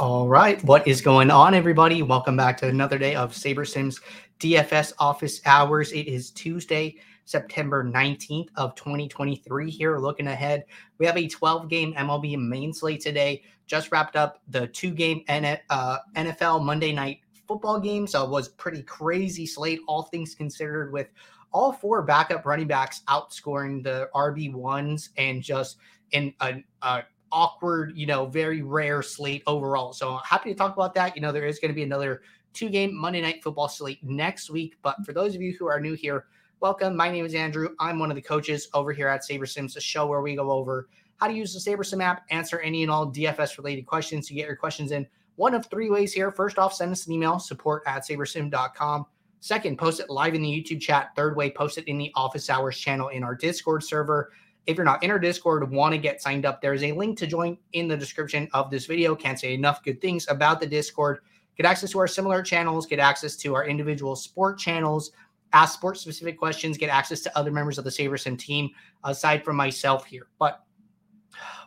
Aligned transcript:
All 0.00 0.26
right. 0.26 0.64
What 0.64 0.88
is 0.88 1.02
going 1.02 1.30
on, 1.30 1.52
everybody? 1.52 2.00
Welcome 2.00 2.34
back 2.34 2.56
to 2.56 2.68
another 2.68 2.96
day 2.96 3.14
of 3.14 3.34
SaberSims 3.34 4.00
DFS 4.38 4.94
office 4.98 5.42
hours. 5.44 5.92
It 5.92 6.06
is 6.06 6.30
Tuesday, 6.30 6.96
September 7.26 7.84
19th 7.84 8.48
of 8.56 8.74
2023 8.76 9.68
here. 9.68 9.98
Looking 9.98 10.28
ahead, 10.28 10.64
we 10.96 11.04
have 11.04 11.18
a 11.18 11.28
12 11.28 11.68
game 11.68 11.92
MLB 11.92 12.38
main 12.38 12.72
slate 12.72 13.02
today. 13.02 13.42
Just 13.66 13.92
wrapped 13.92 14.16
up 14.16 14.40
the 14.48 14.68
two 14.68 14.92
game 14.92 15.22
uh, 15.28 15.98
NFL 16.16 16.64
Monday 16.64 16.94
night 16.94 17.18
football 17.46 17.78
game. 17.78 18.06
So 18.06 18.24
it 18.24 18.30
was 18.30 18.48
pretty 18.48 18.82
crazy 18.82 19.44
slate, 19.44 19.80
all 19.86 20.04
things 20.04 20.34
considered, 20.34 20.94
with 20.94 21.08
all 21.52 21.74
four 21.74 22.00
backup 22.00 22.46
running 22.46 22.68
backs 22.68 23.02
outscoring 23.06 23.84
the 23.84 24.08
RB1s 24.14 25.10
and 25.18 25.42
just 25.42 25.76
in 26.12 26.32
a, 26.40 26.64
a 26.80 27.02
awkward, 27.32 27.96
you 27.96 28.06
know, 28.06 28.26
very 28.26 28.62
rare 28.62 29.02
slate 29.02 29.42
overall. 29.46 29.92
So 29.92 30.16
happy 30.18 30.50
to 30.50 30.56
talk 30.56 30.74
about 30.74 30.94
that. 30.94 31.16
You 31.16 31.22
know, 31.22 31.32
there 31.32 31.46
is 31.46 31.58
going 31.58 31.70
to 31.70 31.74
be 31.74 31.82
another 31.82 32.22
two 32.52 32.68
game 32.68 32.94
Monday 32.94 33.20
night 33.20 33.42
football 33.42 33.68
slate 33.68 34.02
next 34.02 34.50
week. 34.50 34.76
But 34.82 34.96
for 35.04 35.12
those 35.12 35.34
of 35.34 35.42
you 35.42 35.54
who 35.58 35.66
are 35.66 35.80
new 35.80 35.94
here, 35.94 36.26
welcome. 36.60 36.96
My 36.96 37.10
name 37.10 37.24
is 37.24 37.34
Andrew. 37.34 37.70
I'm 37.78 37.98
one 37.98 38.10
of 38.10 38.16
the 38.16 38.22
coaches 38.22 38.68
over 38.74 38.92
here 38.92 39.08
at 39.08 39.22
SaberSims, 39.22 39.76
a 39.76 39.80
show 39.80 40.06
where 40.06 40.20
we 40.20 40.34
go 40.36 40.50
over 40.50 40.88
how 41.20 41.28
to 41.28 41.34
use 41.34 41.52
the 41.52 41.70
SaberSim 41.70 42.02
app, 42.02 42.24
answer 42.30 42.60
any 42.60 42.82
and 42.82 42.90
all 42.90 43.12
DFS 43.12 43.58
related 43.58 43.86
questions. 43.86 44.26
to 44.28 44.34
get 44.34 44.46
your 44.46 44.56
questions 44.56 44.90
in 44.90 45.06
one 45.36 45.54
of 45.54 45.66
three 45.66 45.90
ways 45.90 46.12
here. 46.12 46.30
First 46.30 46.58
off, 46.58 46.74
send 46.74 46.92
us 46.92 47.06
an 47.06 47.12
email, 47.12 47.38
support 47.38 47.82
at 47.86 48.06
sabersim.com. 48.06 49.06
Second, 49.40 49.78
post 49.78 50.00
it 50.00 50.10
live 50.10 50.34
in 50.34 50.42
the 50.42 50.48
YouTube 50.48 50.80
chat. 50.80 51.10
Third 51.16 51.36
way, 51.36 51.50
post 51.50 51.78
it 51.78 51.88
in 51.88 51.98
the 51.98 52.10
office 52.14 52.50
hours 52.50 52.78
channel 52.78 53.08
in 53.08 53.22
our 53.22 53.34
Discord 53.34 53.82
server. 53.82 54.32
If 54.70 54.76
you're 54.76 54.84
not 54.84 55.02
in 55.02 55.10
our 55.10 55.18
Discord, 55.18 55.68
want 55.68 55.92
to 55.92 55.98
get 55.98 56.22
signed 56.22 56.46
up, 56.46 56.62
there's 56.62 56.84
a 56.84 56.92
link 56.92 57.18
to 57.18 57.26
join 57.26 57.58
in 57.72 57.88
the 57.88 57.96
description 57.96 58.48
of 58.52 58.70
this 58.70 58.86
video. 58.86 59.16
Can't 59.16 59.38
say 59.38 59.52
enough 59.52 59.82
good 59.82 60.00
things 60.00 60.28
about 60.28 60.60
the 60.60 60.66
Discord. 60.66 61.18
Get 61.56 61.66
access 61.66 61.90
to 61.90 61.98
our 61.98 62.06
similar 62.06 62.40
channels, 62.40 62.86
get 62.86 63.00
access 63.00 63.34
to 63.38 63.54
our 63.56 63.66
individual 63.66 64.14
sport 64.14 64.58
channels, 64.58 65.10
ask 65.52 65.74
sport 65.74 65.98
specific 65.98 66.38
questions, 66.38 66.78
get 66.78 66.88
access 66.88 67.20
to 67.22 67.36
other 67.36 67.50
members 67.50 67.78
of 67.78 67.84
the 67.84 67.90
SaberSim 67.90 68.38
team 68.38 68.70
aside 69.02 69.44
from 69.44 69.56
myself 69.56 70.06
here. 70.06 70.28
But 70.38 70.64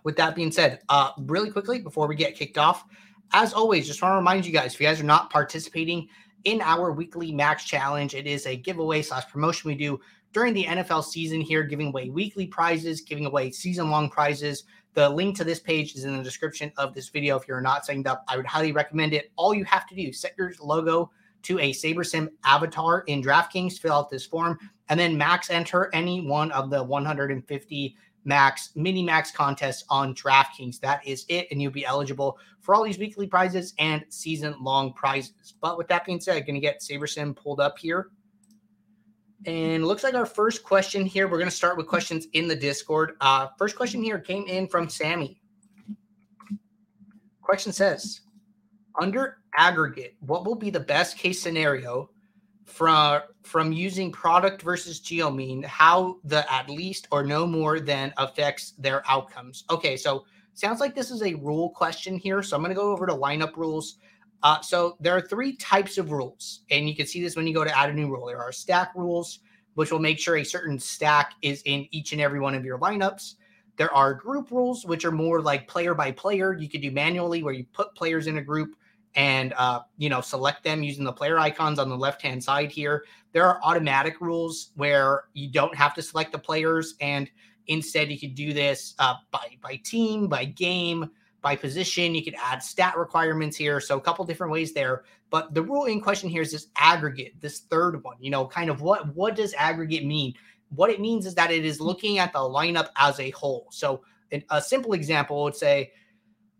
with 0.05 0.15
that 0.15 0.33
being 0.33 0.51
said, 0.51 0.79
uh, 0.87 1.11
really 1.19 1.51
quickly 1.51 1.81
before 1.81 2.07
we 2.07 2.15
get 2.15 2.35
kicked 2.35 2.57
off, 2.57 2.85
as 3.33 3.53
always, 3.53 3.85
just 3.85 4.01
want 4.01 4.13
to 4.13 4.17
remind 4.17 4.45
you 4.45 4.53
guys 4.53 4.75
if 4.75 4.79
you 4.79 4.87
guys 4.87 5.01
are 5.01 5.05
not 5.05 5.29
participating 5.29 6.07
in 6.45 6.61
our 6.61 6.93
weekly 6.93 7.33
max 7.33 7.65
challenge, 7.65 8.15
it 8.15 8.27
is 8.27 8.45
a 8.45 8.55
giveaway 8.55 9.01
slash 9.01 9.27
promotion 9.29 9.67
we 9.67 9.75
do 9.75 9.99
during 10.33 10.53
the 10.53 10.65
NFL 10.65 11.03
season 11.05 11.39
here, 11.39 11.63
giving 11.63 11.87
away 11.87 12.09
weekly 12.09 12.47
prizes, 12.47 13.01
giving 13.01 13.25
away 13.25 13.51
season 13.51 13.89
long 13.89 14.09
prizes. 14.09 14.63
The 14.95 15.09
link 15.09 15.37
to 15.37 15.43
this 15.43 15.59
page 15.59 15.95
is 15.95 16.03
in 16.03 16.17
the 16.17 16.23
description 16.23 16.71
of 16.77 16.93
this 16.93 17.09
video. 17.09 17.37
If 17.37 17.47
you're 17.47 17.61
not 17.61 17.85
signed 17.85 18.07
up, 18.07 18.23
I 18.27 18.37
would 18.37 18.45
highly 18.45 18.71
recommend 18.71 19.13
it. 19.13 19.31
All 19.35 19.53
you 19.53 19.63
have 19.65 19.87
to 19.87 19.95
do, 19.95 20.11
set 20.11 20.35
your 20.37 20.53
logo 20.61 21.11
to 21.43 21.59
a 21.59 21.71
SaberSim 21.71 22.29
avatar 22.45 23.01
in 23.07 23.21
DraftKings, 23.21 23.79
fill 23.79 23.93
out 23.93 24.09
this 24.09 24.25
form, 24.25 24.57
and 24.89 24.99
then 24.99 25.17
max 25.17 25.49
enter 25.49 25.89
any 25.93 26.21
one 26.21 26.51
of 26.51 26.69
the 26.69 26.83
150 26.83 27.95
max 28.25 28.69
mini 28.75 29.03
max 29.03 29.31
contests 29.31 29.83
on 29.89 30.15
DraftKings. 30.15 30.79
That 30.79 31.05
is 31.05 31.25
it. 31.29 31.47
And 31.51 31.61
you'll 31.61 31.71
be 31.71 31.85
eligible 31.85 32.37
for 32.61 32.75
all 32.75 32.83
these 32.83 32.97
weekly 32.97 33.27
prizes 33.27 33.73
and 33.79 34.05
season 34.09 34.55
long 34.61 34.93
prizes. 34.93 35.55
But 35.61 35.77
with 35.77 35.87
that 35.89 36.05
being 36.05 36.21
said, 36.21 36.37
I'm 36.37 36.43
going 36.43 36.55
to 36.55 36.61
get 36.61 36.81
SaberSim 36.81 37.35
pulled 37.35 37.59
up 37.59 37.77
here. 37.77 38.09
And 39.45 39.85
looks 39.85 40.03
like 40.03 40.13
our 40.13 40.25
first 40.25 40.63
question 40.63 41.05
here, 41.05 41.27
we're 41.27 41.37
going 41.37 41.49
to 41.49 41.55
start 41.55 41.77
with 41.77 41.87
questions 41.87 42.27
in 42.33 42.47
the 42.47 42.55
Discord. 42.55 43.13
Uh, 43.19 43.47
first 43.57 43.75
question 43.75 44.01
here 44.01 44.19
came 44.19 44.45
in 44.47 44.67
from 44.67 44.87
Sammy. 44.87 45.41
Question 47.41 47.73
says, 47.73 48.21
under 48.99 49.39
aggregate, 49.57 50.15
what 50.21 50.45
will 50.45 50.55
be 50.55 50.69
the 50.69 50.79
best 50.79 51.17
case 51.17 51.41
scenario 51.41 52.09
from 52.65 53.21
from 53.43 53.73
using 53.73 54.11
product 54.11 54.61
versus 54.61 55.01
geo 55.01 55.29
mean? 55.29 55.63
How 55.63 56.17
the 56.23 56.49
at 56.51 56.69
least 56.69 57.07
or 57.11 57.23
no 57.23 57.45
more 57.45 57.81
than 57.81 58.13
affects 58.17 58.71
their 58.77 59.03
outcomes? 59.09 59.65
Okay, 59.69 59.97
so 59.97 60.25
sounds 60.53 60.79
like 60.79 60.95
this 60.95 61.11
is 61.11 61.21
a 61.21 61.33
rule 61.35 61.69
question 61.69 62.17
here. 62.17 62.41
So 62.41 62.55
I'm 62.55 62.61
going 62.63 62.73
to 62.73 62.79
go 62.79 62.91
over 62.91 63.05
to 63.05 63.13
lineup 63.13 63.57
rules. 63.57 63.97
Uh, 64.43 64.59
so 64.59 64.97
there 64.99 65.15
are 65.15 65.21
three 65.21 65.55
types 65.55 65.97
of 65.97 66.11
rules, 66.11 66.61
and 66.69 66.87
you 66.87 66.95
can 66.95 67.07
see 67.07 67.21
this 67.21 67.35
when 67.35 67.47
you 67.47 67.53
go 67.53 67.63
to 67.63 67.77
add 67.77 67.89
a 67.89 67.93
new 67.93 68.09
rule. 68.09 68.27
There 68.27 68.41
are 68.41 68.51
stack 68.51 68.91
rules, 68.93 69.39
which 69.75 69.89
will 69.89 69.99
make 69.99 70.19
sure 70.19 70.37
a 70.37 70.43
certain 70.43 70.77
stack 70.77 71.33
is 71.41 71.61
in 71.65 71.87
each 71.91 72.11
and 72.11 72.21
every 72.21 72.41
one 72.41 72.53
of 72.53 72.65
your 72.65 72.77
lineups. 72.77 73.35
There 73.77 73.93
are 73.93 74.13
group 74.13 74.51
rules, 74.51 74.85
which 74.85 75.05
are 75.05 75.11
more 75.11 75.41
like 75.41 75.67
player 75.67 75.95
by 75.95 76.11
player. 76.11 76.53
You 76.53 76.69
could 76.69 76.81
do 76.81 76.91
manually, 76.91 77.41
where 77.41 77.53
you 77.53 77.65
put 77.71 77.95
players 77.95 78.27
in 78.27 78.37
a 78.37 78.41
group 78.41 78.75
and 79.15 79.53
uh, 79.57 79.81
you 79.97 80.09
know 80.09 80.19
select 80.19 80.63
them 80.63 80.83
using 80.83 81.05
the 81.05 81.13
player 81.13 81.39
icons 81.39 81.79
on 81.79 81.87
the 81.87 81.97
left 81.97 82.21
hand 82.21 82.43
side 82.43 82.69
here. 82.69 83.05
There 83.31 83.45
are 83.45 83.59
automatic 83.63 84.19
rules 84.19 84.71
where 84.75 85.23
you 85.33 85.49
don't 85.51 85.75
have 85.75 85.93
to 85.95 86.01
select 86.01 86.33
the 86.33 86.39
players, 86.39 86.95
and 86.99 87.31
instead 87.67 88.11
you 88.11 88.19
could 88.19 88.35
do 88.35 88.51
this 88.51 88.93
uh, 88.99 89.15
by 89.31 89.57
by 89.61 89.77
team, 89.77 90.27
by 90.27 90.43
game 90.45 91.09
by 91.43 91.55
position. 91.55 92.15
You 92.15 92.23
could 92.23 92.35
add 92.41 92.63
stat 92.63 92.97
requirements 92.97 93.55
here. 93.55 93.79
So 93.79 93.97
a 93.97 94.01
couple 94.01 94.25
different 94.25 94.51
ways 94.51 94.73
there. 94.73 95.03
But 95.29 95.53
the 95.53 95.61
rule 95.61 95.85
in 95.85 96.01
question 96.01 96.29
here 96.29 96.41
is 96.41 96.51
this 96.51 96.69
aggregate, 96.77 97.39
this 97.39 97.59
third 97.59 98.03
one. 98.03 98.17
You 98.19 98.31
know, 98.31 98.47
kind 98.47 98.71
of 98.71 98.81
what 98.81 99.13
what 99.15 99.35
does 99.35 99.53
aggregate 99.53 100.05
mean? 100.05 100.33
What 100.69 100.89
it 100.89 100.99
means 100.99 101.27
is 101.27 101.35
that 101.35 101.51
it 101.51 101.65
is 101.65 101.79
looking 101.79 102.17
at 102.17 102.33
the 102.33 102.39
lineup 102.39 102.87
as 102.97 103.19
a 103.19 103.29
whole. 103.31 103.67
So 103.69 104.01
a 104.49 104.59
simple 104.59 104.93
example 104.93 105.43
would 105.43 105.55
say, 105.55 105.91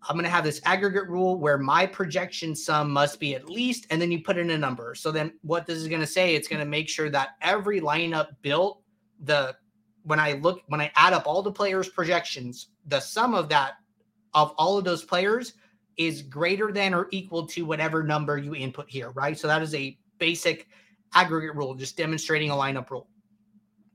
I'm 0.07 0.15
going 0.15 0.25
to 0.25 0.29
have 0.29 0.43
this 0.43 0.61
aggregate 0.65 1.07
rule 1.07 1.39
where 1.39 1.57
my 1.57 1.85
projection 1.85 2.55
sum 2.55 2.91
must 2.91 3.19
be 3.19 3.35
at 3.35 3.49
least, 3.49 3.87
and 3.89 4.01
then 4.01 4.11
you 4.11 4.21
put 4.21 4.37
in 4.37 4.49
a 4.49 4.57
number. 4.57 4.93
So 4.95 5.11
then 5.11 5.33
what 5.41 5.65
this 5.65 5.77
is 5.77 5.87
going 5.87 6.01
to 6.01 6.07
say, 6.07 6.35
it's 6.35 6.47
going 6.47 6.59
to 6.59 6.67
make 6.67 6.89
sure 6.89 7.09
that 7.09 7.29
every 7.41 7.79
lineup 7.79 8.27
built, 8.41 8.83
the 9.21 9.55
when 10.03 10.19
I 10.19 10.33
look, 10.33 10.61
when 10.67 10.81
I 10.81 10.91
add 10.95 11.13
up 11.13 11.25
all 11.25 11.41
the 11.41 11.51
players' 11.51 11.87
projections, 11.87 12.67
the 12.85 12.99
sum 12.99 13.33
of 13.33 13.47
that 13.49 13.75
of 14.33 14.53
all 14.57 14.77
of 14.77 14.83
those 14.83 15.03
players 15.03 15.53
is 15.97 16.21
greater 16.21 16.71
than 16.71 16.93
or 16.93 17.07
equal 17.11 17.45
to 17.47 17.63
whatever 17.63 18.03
number 18.03 18.37
you 18.37 18.55
input 18.55 18.89
here, 18.89 19.11
right? 19.11 19.37
So 19.37 19.47
that 19.47 19.61
is 19.61 19.75
a 19.75 19.97
basic 20.17 20.67
aggregate 21.13 21.55
rule, 21.55 21.75
just 21.75 21.97
demonstrating 21.97 22.49
a 22.49 22.55
lineup 22.55 22.89
rule. 22.89 23.07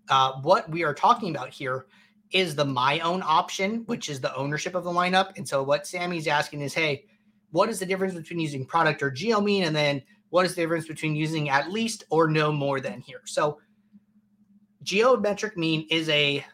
Uh, 0.08 0.40
what 0.42 0.68
we 0.70 0.84
are 0.84 0.94
talking 0.94 1.34
about 1.34 1.50
here 1.50 1.86
is 2.30 2.54
the 2.54 2.64
my 2.64 3.00
own 3.00 3.22
option, 3.24 3.82
which 3.86 4.08
is 4.08 4.20
the 4.20 4.34
ownership 4.36 4.74
of 4.74 4.84
the 4.84 4.90
lineup. 4.90 5.36
And 5.36 5.48
so 5.48 5.62
what 5.62 5.86
Sammy's 5.86 6.26
asking 6.26 6.60
is, 6.60 6.74
hey, 6.74 7.04
what 7.50 7.68
is 7.68 7.78
the 7.78 7.86
difference 7.86 8.14
between 8.14 8.40
using 8.40 8.64
product 8.64 9.02
or 9.02 9.10
geo 9.10 9.40
mean? 9.40 9.64
And 9.64 9.74
then 9.74 10.02
what 10.30 10.44
is 10.44 10.54
the 10.54 10.62
difference 10.62 10.86
between 10.86 11.16
using 11.16 11.48
at 11.48 11.70
least 11.70 12.04
or 12.10 12.28
no 12.28 12.52
more 12.52 12.80
than 12.80 13.00
here? 13.00 13.22
So 13.24 13.60
geometric 14.82 15.56
mean 15.56 15.86
is 15.90 16.08
a 16.10 16.44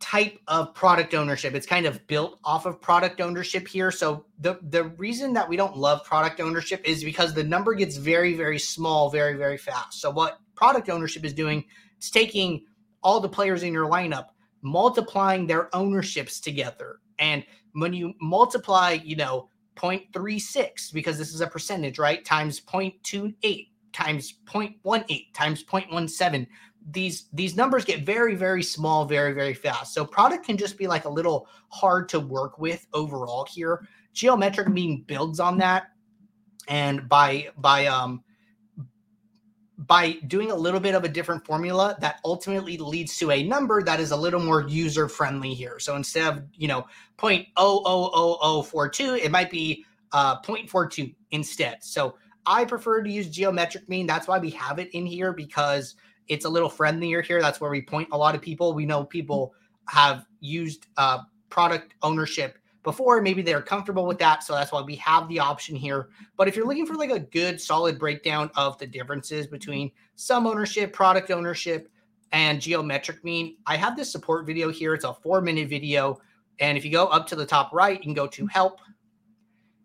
type 0.00 0.38
of 0.46 0.74
product 0.74 1.14
ownership. 1.14 1.54
It's 1.54 1.66
kind 1.66 1.86
of 1.86 2.06
built 2.06 2.38
off 2.44 2.66
of 2.66 2.80
product 2.80 3.20
ownership 3.20 3.66
here. 3.66 3.90
So 3.90 4.24
the 4.38 4.58
the 4.62 4.84
reason 4.84 5.32
that 5.34 5.48
we 5.48 5.56
don't 5.56 5.76
love 5.76 6.04
product 6.04 6.40
ownership 6.40 6.82
is 6.84 7.02
because 7.02 7.34
the 7.34 7.44
number 7.44 7.74
gets 7.74 7.96
very 7.96 8.34
very 8.34 8.58
small 8.58 9.10
very 9.10 9.34
very 9.34 9.58
fast. 9.58 10.00
So 10.00 10.10
what 10.10 10.38
product 10.54 10.88
ownership 10.88 11.24
is 11.24 11.32
doing 11.32 11.64
is 12.00 12.10
taking 12.10 12.64
all 13.02 13.20
the 13.20 13.28
players 13.28 13.62
in 13.62 13.72
your 13.72 13.88
lineup, 13.88 14.26
multiplying 14.62 15.46
their 15.46 15.74
ownerships 15.74 16.40
together. 16.40 17.00
And 17.18 17.44
when 17.72 17.92
you 17.92 18.14
multiply, 18.20 18.98
you 19.04 19.16
know, 19.16 19.48
0.36 19.76 20.92
because 20.92 21.18
this 21.18 21.32
is 21.32 21.40
a 21.40 21.46
percentage, 21.46 21.98
right? 21.98 22.24
Times 22.24 22.60
0.28 22.60 23.68
times 23.92 24.34
0.18 24.46 25.32
times 25.32 25.64
0.17 25.64 26.46
these 26.90 27.28
these 27.32 27.56
numbers 27.56 27.84
get 27.84 28.02
very 28.02 28.34
very 28.34 28.62
small 28.62 29.04
very 29.04 29.32
very 29.32 29.54
fast. 29.54 29.94
So 29.94 30.04
product 30.04 30.46
can 30.46 30.56
just 30.56 30.78
be 30.78 30.86
like 30.86 31.04
a 31.04 31.08
little 31.08 31.48
hard 31.68 32.08
to 32.10 32.20
work 32.20 32.58
with 32.58 32.86
overall 32.92 33.46
here. 33.50 33.86
Geometric 34.12 34.68
mean 34.68 35.04
builds 35.06 35.40
on 35.40 35.58
that. 35.58 35.90
And 36.66 37.08
by 37.08 37.48
by 37.56 37.86
um 37.86 38.22
by 39.78 40.12
doing 40.26 40.50
a 40.50 40.56
little 40.56 40.80
bit 40.80 40.94
of 40.94 41.04
a 41.04 41.08
different 41.08 41.46
formula 41.46 41.96
that 42.00 42.18
ultimately 42.24 42.76
leads 42.78 43.16
to 43.16 43.30
a 43.30 43.44
number 43.44 43.82
that 43.82 44.00
is 44.00 44.10
a 44.10 44.16
little 44.16 44.40
more 44.40 44.66
user 44.66 45.08
friendly 45.08 45.54
here. 45.54 45.78
So 45.78 45.94
instead 45.94 46.26
of 46.26 46.42
you 46.54 46.68
know 46.68 46.86
0.00042 47.18 49.18
it 49.18 49.30
might 49.30 49.50
be 49.50 49.84
uh 50.12 50.40
0.42 50.40 51.14
instead. 51.32 51.84
So 51.84 52.16
i 52.46 52.64
prefer 52.64 53.02
to 53.02 53.10
use 53.10 53.28
geometric 53.28 53.86
mean. 53.90 54.06
That's 54.06 54.26
why 54.26 54.38
we 54.38 54.48
have 54.50 54.78
it 54.78 54.88
in 54.94 55.04
here 55.04 55.34
because 55.34 55.96
it's 56.28 56.44
a 56.44 56.48
little 56.48 56.68
friendlier 56.68 57.22
here. 57.22 57.40
That's 57.40 57.60
where 57.60 57.70
we 57.70 57.82
point 57.82 58.08
a 58.12 58.18
lot 58.18 58.34
of 58.34 58.42
people. 58.42 58.74
We 58.74 58.86
know 58.86 59.04
people 59.04 59.54
have 59.88 60.26
used 60.40 60.86
uh, 60.96 61.20
product 61.48 61.94
ownership 62.02 62.58
before. 62.82 63.20
Maybe 63.20 63.42
they're 63.42 63.62
comfortable 63.62 64.06
with 64.06 64.18
that. 64.18 64.42
So 64.42 64.54
that's 64.54 64.72
why 64.72 64.82
we 64.82 64.96
have 64.96 65.28
the 65.28 65.40
option 65.40 65.76
here. 65.76 66.08
But 66.36 66.48
if 66.48 66.56
you're 66.56 66.66
looking 66.66 66.86
for 66.86 66.94
like 66.94 67.10
a 67.10 67.18
good 67.18 67.60
solid 67.60 67.98
breakdown 67.98 68.50
of 68.56 68.78
the 68.78 68.86
differences 68.86 69.46
between 69.46 69.90
sum 70.16 70.46
ownership, 70.46 70.92
product 70.92 71.30
ownership, 71.30 71.88
and 72.32 72.60
geometric 72.60 73.24
mean, 73.24 73.56
I 73.66 73.76
have 73.76 73.96
this 73.96 74.12
support 74.12 74.46
video 74.46 74.70
here. 74.70 74.94
It's 74.94 75.04
a 75.04 75.14
four 75.14 75.40
minute 75.40 75.68
video. 75.68 76.20
And 76.60 76.76
if 76.76 76.84
you 76.84 76.90
go 76.90 77.06
up 77.06 77.26
to 77.28 77.36
the 77.36 77.46
top 77.46 77.72
right, 77.72 77.96
you 77.96 78.02
can 78.02 78.14
go 78.14 78.26
to 78.26 78.46
help. 78.46 78.80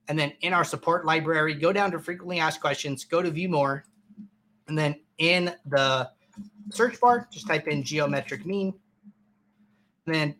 And 0.09 0.19
then 0.19 0.33
in 0.41 0.53
our 0.53 0.65
support 0.65 1.05
library, 1.05 1.53
go 1.53 1.71
down 1.71 1.91
to 1.91 1.99
frequently 1.99 2.39
asked 2.39 2.59
questions, 2.59 3.05
go 3.05 3.21
to 3.21 3.31
view 3.31 3.47
more. 3.47 3.85
And 4.67 4.77
then 4.77 4.95
in 5.17 5.53
the 5.65 6.09
search 6.71 6.99
bar, 6.99 7.27
just 7.31 7.47
type 7.47 7.67
in 7.67 7.83
geometric 7.83 8.45
mean. 8.45 8.73
And 10.05 10.15
then 10.15 10.35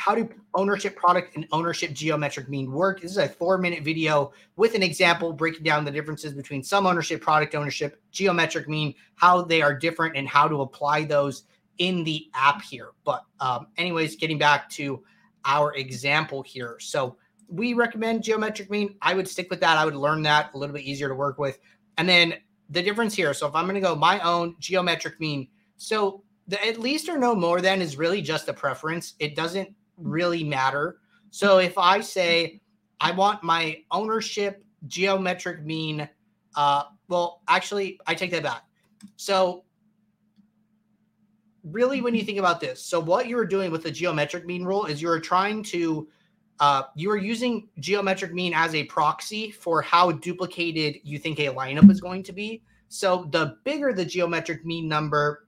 how 0.00 0.14
do 0.14 0.28
ownership 0.54 0.96
product 0.96 1.36
and 1.36 1.46
ownership 1.52 1.92
geometric 1.92 2.48
mean 2.48 2.70
work? 2.72 3.00
This 3.02 3.10
is 3.10 3.18
a 3.18 3.28
four 3.28 3.58
minute 3.58 3.82
video 3.84 4.32
with 4.56 4.74
an 4.74 4.82
example 4.82 5.32
breaking 5.32 5.62
down 5.62 5.84
the 5.84 5.90
differences 5.90 6.32
between 6.32 6.62
some 6.62 6.86
ownership, 6.86 7.20
product 7.20 7.54
ownership, 7.54 8.00
geometric 8.10 8.68
mean, 8.68 8.94
how 9.16 9.42
they 9.42 9.62
are 9.62 9.74
different, 9.74 10.16
and 10.16 10.28
how 10.28 10.48
to 10.48 10.62
apply 10.62 11.04
those 11.04 11.44
in 11.78 12.04
the 12.04 12.28
app 12.34 12.62
here. 12.62 12.90
But, 13.04 13.24
um, 13.40 13.66
anyways, 13.76 14.16
getting 14.16 14.38
back 14.38 14.70
to 14.70 15.02
our 15.44 15.74
example 15.74 16.42
here. 16.42 16.76
So, 16.80 17.16
we 17.48 17.74
recommend 17.74 18.22
geometric 18.22 18.70
mean. 18.70 18.94
I 19.02 19.14
would 19.14 19.26
stick 19.26 19.50
with 19.50 19.60
that. 19.60 19.76
I 19.76 19.84
would 19.84 19.96
learn 19.96 20.22
that 20.22 20.54
a 20.54 20.58
little 20.58 20.74
bit 20.74 20.82
easier 20.82 21.08
to 21.08 21.14
work 21.14 21.38
with. 21.38 21.58
And 21.98 22.08
then 22.08 22.34
the 22.68 22.82
difference 22.82 23.12
here. 23.12 23.34
So, 23.34 23.48
if 23.48 23.54
I'm 23.54 23.64
going 23.64 23.74
to 23.74 23.80
go 23.80 23.96
my 23.96 24.20
own 24.20 24.54
geometric 24.60 25.18
mean, 25.20 25.48
so 25.80 26.22
the 26.46 26.62
at 26.66 26.78
least 26.78 27.08
or 27.08 27.16
no 27.16 27.34
more 27.34 27.62
than 27.62 27.80
is 27.80 27.96
really 27.96 28.20
just 28.20 28.48
a 28.48 28.52
preference. 28.52 29.14
It 29.18 29.34
doesn't 29.34 29.72
really 29.96 30.44
matter. 30.44 30.98
So 31.30 31.58
if 31.58 31.78
I 31.78 32.00
say 32.00 32.60
I 33.00 33.12
want 33.12 33.42
my 33.42 33.78
ownership 33.90 34.62
geometric 34.88 35.64
mean, 35.64 36.06
uh, 36.54 36.82
well, 37.08 37.40
actually, 37.48 37.98
I 38.06 38.14
take 38.14 38.30
that 38.32 38.42
back. 38.42 38.64
So 39.16 39.64
really, 41.64 42.02
when 42.02 42.14
you 42.14 42.24
think 42.24 42.38
about 42.38 42.60
this, 42.60 42.84
so 42.84 43.00
what 43.00 43.26
you're 43.26 43.46
doing 43.46 43.70
with 43.70 43.82
the 43.82 43.90
geometric 43.90 44.44
mean 44.44 44.64
rule 44.64 44.84
is 44.84 45.00
you're 45.00 45.18
trying 45.18 45.62
to 45.64 46.08
uh, 46.58 46.82
you 46.94 47.10
are 47.10 47.16
using 47.16 47.68
geometric 47.78 48.34
mean 48.34 48.52
as 48.54 48.74
a 48.74 48.84
proxy 48.84 49.50
for 49.50 49.80
how 49.80 50.12
duplicated 50.12 50.96
you 51.04 51.18
think 51.18 51.40
a 51.40 51.46
lineup 51.46 51.90
is 51.90 52.02
going 52.02 52.22
to 52.24 52.34
be. 52.34 52.62
So 52.88 53.28
the 53.30 53.56
bigger 53.64 53.94
the 53.94 54.04
geometric 54.04 54.66
mean 54.66 54.86
number, 54.86 55.46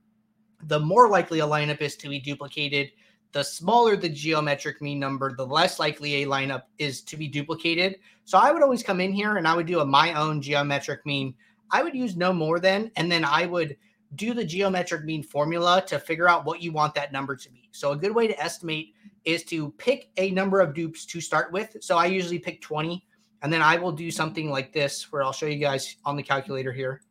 the 0.67 0.79
more 0.79 1.09
likely 1.09 1.39
a 1.39 1.47
lineup 1.47 1.81
is 1.81 1.95
to 1.97 2.09
be 2.09 2.19
duplicated 2.19 2.91
the 3.33 3.43
smaller 3.43 3.95
the 3.95 4.07
geometric 4.07 4.81
mean 4.81 4.99
number, 4.99 5.35
the 5.35 5.45
less 5.45 5.79
likely 5.79 6.21
a 6.21 6.27
lineup 6.27 6.63
is 6.77 7.01
to 7.01 7.17
be 7.17 7.27
duplicated. 7.27 7.97
So 8.25 8.37
I 8.37 8.51
would 8.51 8.61
always 8.61 8.83
come 8.83 9.01
in 9.01 9.11
here 9.11 9.37
and 9.37 9.47
I 9.47 9.55
would 9.55 9.65
do 9.65 9.79
a 9.79 9.85
my 9.85 10.13
own 10.13 10.41
geometric 10.41 11.05
mean. 11.05 11.33
I 11.71 11.81
would 11.81 11.95
use 11.95 12.15
no 12.15 12.31
more 12.31 12.59
than, 12.59 12.91
and 12.95 13.11
then 13.11 13.25
I 13.25 13.47
would 13.47 13.75
do 14.15 14.35
the 14.35 14.45
geometric 14.45 15.03
mean 15.03 15.23
formula 15.23 15.83
to 15.87 15.97
figure 15.97 16.29
out 16.29 16.45
what 16.45 16.61
you 16.61 16.71
want 16.71 16.93
that 16.93 17.11
number 17.11 17.35
to 17.35 17.51
be. 17.51 17.69
So 17.71 17.91
a 17.91 17.97
good 17.97 18.13
way 18.13 18.27
to 18.27 18.39
estimate 18.39 18.93
is 19.25 19.43
to 19.45 19.71
pick 19.71 20.11
a 20.17 20.29
number 20.29 20.59
of 20.59 20.75
dupes 20.75 21.03
to 21.07 21.19
start 21.19 21.51
with. 21.51 21.75
So 21.81 21.97
I 21.97 22.05
usually 22.05 22.37
pick 22.37 22.61
20, 22.61 23.03
and 23.41 23.51
then 23.51 23.63
I 23.63 23.77
will 23.77 23.91
do 23.91 24.11
something 24.11 24.51
like 24.51 24.71
this 24.71 25.11
where 25.11 25.23
I'll 25.23 25.33
show 25.33 25.47
you 25.47 25.57
guys 25.57 25.95
on 26.05 26.15
the 26.15 26.21
calculator 26.21 26.71
here. 26.71 27.01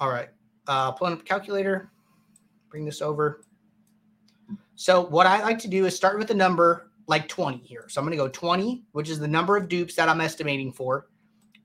All 0.00 0.08
right, 0.08 0.30
uh, 0.66 0.92
pulling 0.92 1.14
up 1.14 1.24
calculator 1.24 1.92
bring 2.72 2.84
this 2.86 3.02
over. 3.02 3.44
So 4.74 5.02
what 5.02 5.26
I 5.26 5.42
like 5.42 5.58
to 5.60 5.68
do 5.68 5.84
is 5.84 5.94
start 5.94 6.18
with 6.18 6.30
a 6.30 6.34
number 6.34 6.90
like 7.06 7.28
20 7.28 7.58
here. 7.58 7.84
So 7.88 8.00
I'm 8.00 8.06
going 8.06 8.16
to 8.16 8.24
go 8.24 8.28
20, 8.28 8.84
which 8.92 9.10
is 9.10 9.20
the 9.20 9.28
number 9.28 9.56
of 9.56 9.68
dupes 9.68 9.94
that 9.96 10.08
I'm 10.08 10.22
estimating 10.22 10.72
for, 10.72 11.08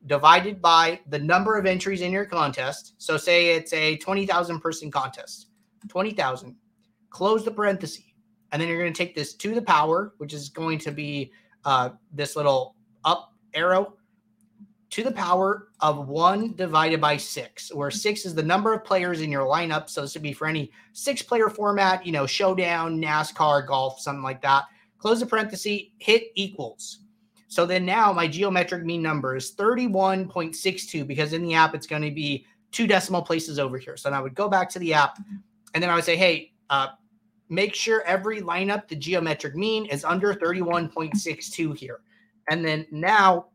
divided 0.06 0.62
by 0.62 1.00
the 1.08 1.18
number 1.18 1.58
of 1.58 1.66
entries 1.66 2.02
in 2.02 2.12
your 2.12 2.26
contest. 2.26 2.96
So 2.98 3.16
say 3.16 3.56
it's 3.56 3.72
a 3.72 3.96
20,000 3.98 4.60
person 4.60 4.92
contest, 4.92 5.48
20,000, 5.88 6.56
close 7.10 7.46
the 7.46 7.52
parenthesis. 7.52 8.04
And 8.52 8.62
then 8.62 8.68
you're 8.68 8.80
going 8.80 8.94
to 8.94 8.98
take 8.98 9.16
this 9.16 9.34
to 9.36 9.56
the 9.56 9.62
power, 9.62 10.14
which 10.18 10.34
is 10.34 10.50
going 10.50 10.80
to 10.80 10.92
be 10.92 11.32
uh, 11.64 11.92
this 12.12 12.36
little 12.36 12.76
up 13.06 13.34
arrow 13.54 13.97
to 14.90 15.04
the 15.04 15.12
power 15.12 15.68
of 15.82 16.08
one 16.08 16.54
divided 16.56 17.02
by 17.02 17.18
six, 17.18 17.74
where 17.74 17.92
six 17.92 18.26
is 18.26 18.34
the 18.34 18.44
number 18.44 18.74
of 18.74 18.86
players 18.86 19.22
in 19.22 19.32
your 19.32 19.46
lineup. 19.46 19.90
So 19.90 20.02
this 20.02 20.14
would 20.14 20.24
be 20.24 20.34
for 20.34 20.48
any 20.48 20.72
six 20.94 21.22
player 21.22 21.50
format, 21.50 22.06
you 22.06 22.12
know, 22.12 22.26
showdown, 22.26 23.02
NASCAR, 23.02 23.68
golf, 23.68 24.00
something 24.00 24.24
like 24.24 24.42
that. 24.44 24.64
Close 24.98 25.20
the 25.20 25.26
parenthesis, 25.26 25.82
hit 26.00 26.32
equals. 26.36 27.00
So 27.50 27.66
then 27.66 27.86
now 27.86 28.12
my 28.14 28.28
geometric 28.28 28.84
mean 28.84 29.02
number 29.02 29.36
is 29.36 29.54
31.62 29.56 31.06
because 31.06 31.34
in 31.34 31.44
the 31.44 31.54
app 31.54 31.76
it's 31.76 31.88
going 31.88 32.02
to 32.02 32.12
be 32.12 32.46
two 32.72 32.88
decimal 32.88 33.22
places 33.22 33.60
over 33.60 33.78
here. 33.78 33.98
So 33.98 34.10
then 34.10 34.18
I 34.18 34.22
would 34.22 34.36
go 34.36 34.50
back 34.50 34.70
to 34.72 34.80
the 34.80 34.94
app 34.94 35.18
and 35.74 35.84
then 35.84 35.90
I 35.90 35.96
would 35.96 36.04
say, 36.04 36.18
hey, 36.18 36.54
uh, 36.70 36.90
make 37.50 37.74
sure 37.74 38.02
every 38.04 38.42
lineup, 38.42 38.88
the 38.88 38.96
geometric 38.96 39.56
mean 39.56 39.86
is 39.86 40.04
under 40.04 40.34
31.62 40.34 41.78
here. 41.78 42.02
And 42.50 42.64
then 42.64 42.86
now 42.92 43.48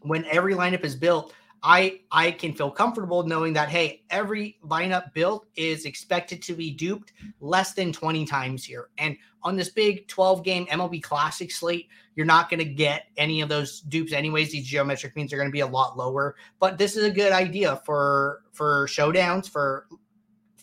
when 0.00 0.24
every 0.26 0.54
lineup 0.54 0.84
is 0.84 0.94
built, 0.94 1.34
I 1.62 2.00
I 2.10 2.30
can 2.30 2.52
feel 2.52 2.70
comfortable 2.70 3.24
knowing 3.24 3.52
that 3.54 3.68
hey, 3.68 4.02
every 4.10 4.58
lineup 4.64 5.12
built 5.12 5.46
is 5.56 5.84
expected 5.84 6.40
to 6.42 6.54
be 6.54 6.70
duped 6.70 7.12
less 7.40 7.74
than 7.74 7.92
20 7.92 8.24
times 8.26 8.64
here. 8.64 8.90
And 8.98 9.16
on 9.42 9.56
this 9.56 9.68
big 9.68 10.06
12 10.08 10.44
game 10.44 10.66
MLB 10.66 11.02
Classic 11.02 11.50
slate, 11.50 11.88
you're 12.14 12.26
not 12.26 12.50
going 12.50 12.58
to 12.58 12.64
get 12.64 13.06
any 13.16 13.40
of 13.40 13.48
those 13.48 13.80
dupes 13.80 14.12
anyways. 14.12 14.52
These 14.52 14.66
geometric 14.66 15.16
means 15.16 15.32
are 15.32 15.36
going 15.36 15.48
to 15.48 15.52
be 15.52 15.60
a 15.60 15.66
lot 15.66 15.96
lower, 15.96 16.36
but 16.58 16.78
this 16.78 16.96
is 16.96 17.04
a 17.04 17.10
good 17.10 17.32
idea 17.32 17.80
for 17.84 18.42
for 18.52 18.86
showdowns 18.86 19.48
for 19.48 19.86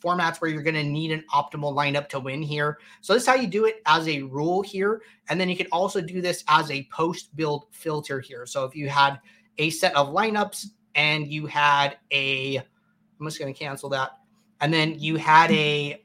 formats 0.06 0.40
where 0.40 0.52
you're 0.52 0.62
going 0.62 0.76
to 0.76 0.84
need 0.84 1.12
an 1.12 1.24
optimal 1.34 1.74
lineup 1.74 2.08
to 2.10 2.20
win 2.20 2.42
here. 2.42 2.78
So 3.02 3.14
this 3.14 3.24
is 3.24 3.28
how 3.28 3.36
you 3.36 3.48
do 3.48 3.66
it 3.66 3.82
as 3.86 4.08
a 4.08 4.22
rule 4.22 4.62
here. 4.62 5.02
And 5.30 5.42
then 5.42 5.50
you 5.50 5.58
can 5.58 5.68
also 5.72 6.02
do 6.02 6.22
this 6.22 6.44
as 6.48 6.70
a 6.70 6.88
post 6.92 7.36
build 7.36 7.66
filter 7.72 8.20
here. 8.20 8.46
So 8.46 8.66
if 8.66 8.76
you 8.76 8.90
had 8.90 9.20
a 9.58 9.70
set 9.72 9.96
of 9.96 10.10
lineups 10.10 10.68
and 10.94 11.28
you 11.32 11.48
had 11.48 11.98
a, 12.12 12.58
I'm 12.58 13.26
just 13.26 13.40
going 13.40 13.54
to 13.54 13.58
cancel 13.58 13.90
that. 13.90 14.12
And 14.62 14.74
then 14.74 15.00
you 15.00 15.16
had 15.16 15.52
a 15.52 16.04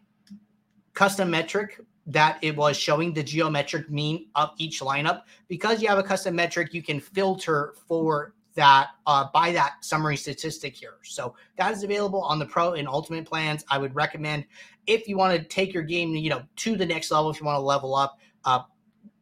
custom 0.95 1.31
metric 1.31 1.81
that 2.07 2.39
it 2.43 2.57
was 2.57 2.77
showing 2.77 3.13
the 3.13 3.23
geometric 3.23 3.91
mean 3.91 4.27
of 4.35 4.51
each 4.59 4.81
lineup. 4.81 5.23
Because 5.49 5.81
you 5.83 5.89
have 5.89 5.99
a 5.99 6.03
custom 6.03 6.35
metric, 6.35 6.75
you 6.75 6.83
can 6.83 6.99
filter 6.99 7.75
for 7.87 8.35
that 8.55 8.89
uh, 9.07 9.27
by 9.33 9.53
that 9.53 9.85
summary 9.85 10.17
statistic 10.17 10.75
here. 10.75 10.99
So 11.03 11.35
that 11.57 11.73
is 11.73 11.83
available 11.85 12.23
on 12.23 12.39
the 12.39 12.47
pro 12.47 12.73
and 12.73 12.89
ultimate 12.89 13.27
plans. 13.27 13.65
I 13.69 13.79
would 13.79 13.95
recommend 13.95 14.45
if 14.87 15.09
you 15.09 15.17
want 15.17 15.37
to 15.37 15.45
take 15.45 15.73
your 15.73 15.83
game, 15.83 16.15
you 16.15 16.31
know, 16.31 16.43
to 16.57 16.77
the 16.77 16.87
next 16.87 17.11
level, 17.11 17.31
if 17.31 17.41
you 17.41 17.47
want 17.47 17.57
to 17.57 17.63
level 17.63 17.95
up, 17.95 18.19
uh, 18.45 18.63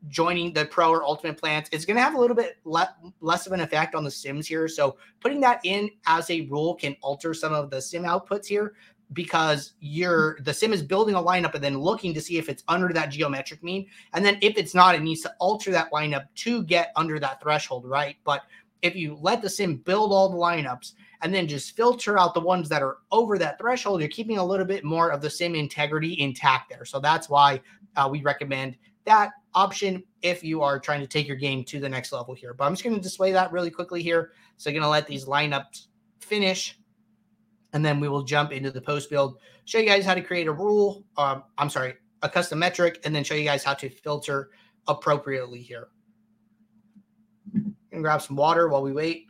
joining 0.06 0.52
the 0.52 0.64
pro 0.66 0.90
or 0.90 1.02
ultimate 1.02 1.36
plans 1.36 1.68
it's 1.72 1.84
going 1.84 1.96
to 1.96 2.02
have 2.02 2.14
a 2.14 2.18
little 2.18 2.36
bit 2.36 2.58
le- 2.64 2.94
less 3.20 3.46
of 3.46 3.52
an 3.52 3.60
effect 3.60 3.96
on 3.96 4.04
the 4.04 4.10
sims 4.10 4.46
here 4.46 4.68
so 4.68 4.96
putting 5.18 5.40
that 5.40 5.60
in 5.64 5.90
as 6.06 6.30
a 6.30 6.42
rule 6.42 6.74
can 6.74 6.96
alter 7.00 7.34
some 7.34 7.52
of 7.52 7.68
the 7.68 7.82
sim 7.82 8.04
outputs 8.04 8.46
here 8.46 8.74
because 9.12 9.72
you're 9.80 10.38
the 10.42 10.54
sim 10.54 10.72
is 10.72 10.82
building 10.82 11.16
a 11.16 11.22
lineup 11.22 11.54
and 11.54 11.64
then 11.64 11.76
looking 11.76 12.14
to 12.14 12.20
see 12.20 12.38
if 12.38 12.48
it's 12.48 12.62
under 12.68 12.92
that 12.92 13.10
geometric 13.10 13.62
mean 13.62 13.86
and 14.14 14.24
then 14.24 14.38
if 14.40 14.56
it's 14.56 14.74
not 14.74 14.94
it 14.94 15.02
needs 15.02 15.20
to 15.20 15.34
alter 15.40 15.72
that 15.72 15.90
lineup 15.90 16.26
to 16.36 16.62
get 16.62 16.92
under 16.94 17.18
that 17.18 17.40
threshold 17.42 17.84
right 17.84 18.16
but 18.24 18.42
if 18.82 18.94
you 18.94 19.18
let 19.20 19.42
the 19.42 19.50
sim 19.50 19.76
build 19.76 20.12
all 20.12 20.28
the 20.28 20.36
lineups 20.36 20.92
and 21.22 21.34
then 21.34 21.48
just 21.48 21.76
filter 21.76 22.18
out 22.18 22.34
the 22.34 22.40
ones 22.40 22.68
that 22.68 22.82
are 22.82 22.98
over 23.10 23.38
that 23.38 23.58
threshold, 23.58 24.00
you're 24.00 24.08
keeping 24.08 24.38
a 24.38 24.44
little 24.44 24.66
bit 24.66 24.84
more 24.84 25.10
of 25.10 25.20
the 25.20 25.30
sim 25.30 25.54
integrity 25.54 26.20
intact 26.20 26.70
there. 26.70 26.84
So 26.84 27.00
that's 27.00 27.28
why 27.28 27.60
uh, 27.96 28.08
we 28.10 28.22
recommend 28.22 28.76
that 29.04 29.30
option 29.54 30.02
if 30.22 30.44
you 30.44 30.62
are 30.62 30.78
trying 30.78 31.00
to 31.00 31.06
take 31.06 31.26
your 31.26 31.36
game 31.36 31.64
to 31.64 31.80
the 31.80 31.88
next 31.88 32.12
level 32.12 32.34
here. 32.34 32.54
But 32.54 32.64
I'm 32.64 32.72
just 32.72 32.84
going 32.84 32.94
to 32.94 33.02
display 33.02 33.32
that 33.32 33.50
really 33.50 33.70
quickly 33.70 34.02
here. 34.02 34.32
So 34.56 34.70
I'm 34.70 34.74
going 34.74 34.82
to 34.82 34.88
let 34.88 35.06
these 35.06 35.24
lineups 35.24 35.86
finish. 36.20 36.78
And 37.72 37.84
then 37.84 38.00
we 38.00 38.08
will 38.08 38.22
jump 38.22 38.52
into 38.52 38.70
the 38.70 38.80
post 38.80 39.10
build, 39.10 39.38
show 39.64 39.78
you 39.78 39.86
guys 39.86 40.04
how 40.04 40.14
to 40.14 40.22
create 40.22 40.46
a 40.46 40.52
rule. 40.52 41.04
Um, 41.16 41.42
I'm 41.58 41.68
sorry, 41.68 41.94
a 42.22 42.28
custom 42.28 42.58
metric, 42.58 43.00
and 43.04 43.14
then 43.14 43.24
show 43.24 43.34
you 43.34 43.44
guys 43.44 43.64
how 43.64 43.74
to 43.74 43.90
filter 43.90 44.50
appropriately 44.86 45.60
here 45.60 45.88
and 47.98 48.04
grab 48.04 48.22
some 48.22 48.36
water 48.36 48.68
while 48.68 48.82
we 48.82 48.92
wait. 48.92 49.26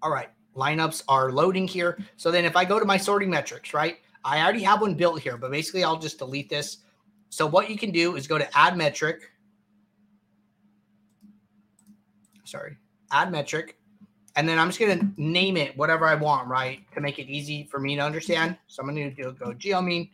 All 0.00 0.10
right, 0.10 0.30
lineups 0.56 1.02
are 1.08 1.30
loading 1.30 1.68
here. 1.68 1.98
So 2.16 2.30
then 2.30 2.44
if 2.44 2.56
I 2.56 2.64
go 2.64 2.78
to 2.78 2.86
my 2.86 2.96
sorting 2.96 3.28
metrics, 3.28 3.74
right, 3.74 3.98
I 4.24 4.40
already 4.40 4.62
have 4.62 4.80
one 4.80 4.94
built 4.94 5.20
here, 5.20 5.36
but 5.36 5.50
basically 5.50 5.84
I'll 5.84 5.98
just 5.98 6.18
delete 6.18 6.48
this. 6.48 6.78
So 7.28 7.46
what 7.46 7.68
you 7.68 7.76
can 7.76 7.90
do 7.90 8.16
is 8.16 8.26
go 8.26 8.38
to 8.38 8.56
add 8.56 8.76
metric. 8.76 9.30
Sorry, 12.44 12.78
add 13.12 13.30
metric. 13.30 13.76
And 14.36 14.48
then 14.48 14.58
I'm 14.58 14.68
just 14.68 14.78
going 14.78 14.98
to 14.98 15.20
name 15.20 15.56
it 15.56 15.76
whatever 15.76 16.06
I 16.06 16.14
want, 16.14 16.48
right, 16.48 16.80
to 16.94 17.00
make 17.00 17.18
it 17.18 17.28
easy 17.28 17.64
for 17.64 17.80
me 17.80 17.96
to 17.96 18.02
understand. 18.02 18.56
So 18.68 18.82
I'm 18.82 18.94
going 18.94 19.14
to 19.14 19.32
go 19.32 19.52
geomean 19.52 20.08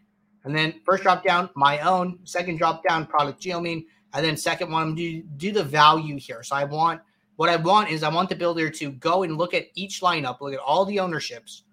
and 0.44 0.54
then 0.54 0.80
first 0.84 1.02
drop 1.02 1.24
down, 1.24 1.50
my 1.54 1.80
own. 1.80 2.18
Second 2.24 2.58
drop 2.58 2.84
down, 2.86 3.06
product 3.06 3.40
geomean. 3.40 3.84
And 4.12 4.24
then 4.24 4.36
second 4.36 4.70
one, 4.70 4.94
do, 4.94 5.22
do 5.22 5.52
the 5.52 5.64
value 5.64 6.18
here. 6.18 6.42
So 6.42 6.54
I 6.54 6.64
want, 6.64 7.00
what 7.36 7.48
I 7.48 7.56
want 7.56 7.90
is 7.90 8.02
I 8.02 8.08
want 8.10 8.28
the 8.28 8.36
builder 8.36 8.70
to 8.70 8.92
go 8.92 9.22
and 9.24 9.36
look 9.36 9.54
at 9.54 9.66
each 9.74 10.00
lineup, 10.02 10.40
look 10.40 10.54
at 10.54 10.60
all 10.60 10.84
the 10.84 11.00
ownerships. 11.00 11.64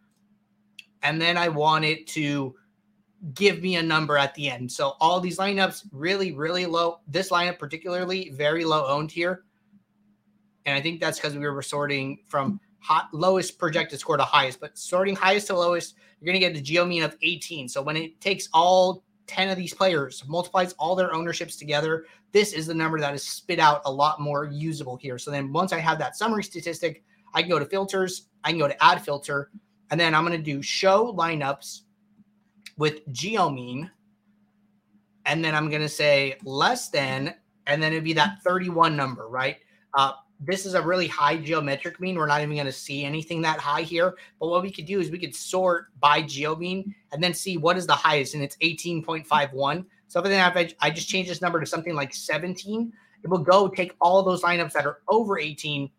And 1.03 1.21
then 1.21 1.37
I 1.37 1.49
want 1.49 1.85
it 1.85 2.07
to 2.07 2.55
give 3.33 3.61
me 3.61 3.75
a 3.75 3.83
number 3.83 4.17
at 4.17 4.33
the 4.33 4.49
end. 4.49 4.71
So 4.71 4.93
all 4.99 5.19
these 5.19 5.37
lineups 5.37 5.87
really, 5.91 6.31
really 6.31 6.65
low. 6.65 6.99
This 7.07 7.29
lineup 7.29 7.59
particularly 7.59 8.31
very 8.33 8.65
low 8.65 8.87
owned 8.87 9.11
here. 9.11 9.43
And 10.65 10.75
I 10.75 10.81
think 10.81 10.99
that's 10.99 11.19
because 11.19 11.35
we 11.35 11.47
were 11.47 11.61
sorting 11.61 12.19
from 12.27 12.59
hot, 12.79 13.09
lowest 13.13 13.59
projected 13.59 13.99
score 13.99 14.17
to 14.17 14.23
highest, 14.23 14.59
but 14.59 14.77
sorting 14.77 15.15
highest 15.15 15.47
to 15.47 15.57
lowest, 15.57 15.95
you're 16.21 16.31
going 16.31 16.39
to 16.39 16.47
get 16.47 16.57
a 16.57 16.61
geo 16.61 16.85
mean 16.85 17.03
of 17.03 17.17
18. 17.21 17.67
So 17.67 17.81
when 17.81 17.97
it 17.97 18.21
takes 18.21 18.47
all 18.53 19.03
10 19.27 19.49
of 19.49 19.57
these 19.57 19.73
players, 19.73 20.23
multiplies 20.27 20.73
all 20.73 20.95
their 20.95 21.13
ownerships 21.13 21.55
together, 21.55 22.05
this 22.31 22.53
is 22.53 22.67
the 22.67 22.73
number 22.73 22.99
that 22.99 23.13
is 23.15 23.23
spit 23.23 23.59
out 23.59 23.81
a 23.85 23.91
lot 23.91 24.21
more 24.21 24.45
usable 24.45 24.95
here. 24.95 25.17
So 25.17 25.31
then 25.31 25.51
once 25.51 25.73
I 25.73 25.79
have 25.79 25.97
that 25.99 26.15
summary 26.15 26.43
statistic, 26.43 27.03
I 27.33 27.41
can 27.41 27.49
go 27.49 27.59
to 27.59 27.65
filters, 27.65 28.27
I 28.43 28.51
can 28.51 28.59
go 28.59 28.67
to 28.67 28.83
add 28.83 29.03
filter, 29.03 29.49
and 29.89 29.99
then 29.99 30.13
I'm 30.13 30.25
going 30.25 30.37
to 30.37 30.43
do 30.43 30.61
show 30.61 31.13
lineups 31.13 31.81
with 32.77 32.99
geo 33.11 33.49
mean. 33.49 33.89
And 35.25 35.43
then 35.43 35.55
I'm 35.55 35.69
going 35.69 35.81
to 35.81 35.89
say 35.89 36.37
less 36.43 36.89
than, 36.89 37.35
and 37.67 37.81
then 37.81 37.93
it'd 37.93 38.03
be 38.03 38.13
that 38.13 38.41
31 38.43 38.95
number, 38.95 39.27
right? 39.27 39.57
Uh, 39.93 40.13
this 40.43 40.65
is 40.65 40.73
a 40.73 40.81
really 40.81 41.07
high 41.07 41.37
geometric 41.37 41.99
mean. 41.99 42.17
We're 42.17 42.25
not 42.25 42.41
even 42.41 42.55
going 42.55 42.65
to 42.65 42.71
see 42.71 43.05
anything 43.05 43.41
that 43.43 43.59
high 43.59 43.83
here. 43.83 44.15
But 44.39 44.47
what 44.47 44.63
we 44.63 44.71
could 44.71 44.85
do 44.85 44.99
is 44.99 45.11
we 45.11 45.19
could 45.19 45.35
sort 45.35 45.87
by 45.99 46.23
geo 46.23 46.55
mean 46.55 46.95
and 47.11 47.23
then 47.23 47.33
see 47.33 47.57
what 47.57 47.77
is 47.77 47.85
the 47.85 47.93
highest, 47.93 48.33
and 48.33 48.43
it's 48.43 48.57
18.51. 48.57 49.85
So 50.07 50.19
if 50.19 50.75
I 50.79 50.89
just 50.89 51.07
change 51.07 51.27
this 51.27 51.41
number 51.41 51.59
to 51.59 51.65
something 51.65 51.93
like 51.93 52.13
17, 52.13 52.91
it 53.23 53.29
will 53.29 53.37
go 53.37 53.67
take 53.67 53.95
all 54.01 54.23
those 54.23 54.41
lineups 54.41 54.73
that 54.73 54.85
are 54.85 55.01
over 55.07 55.37
18 55.37 55.89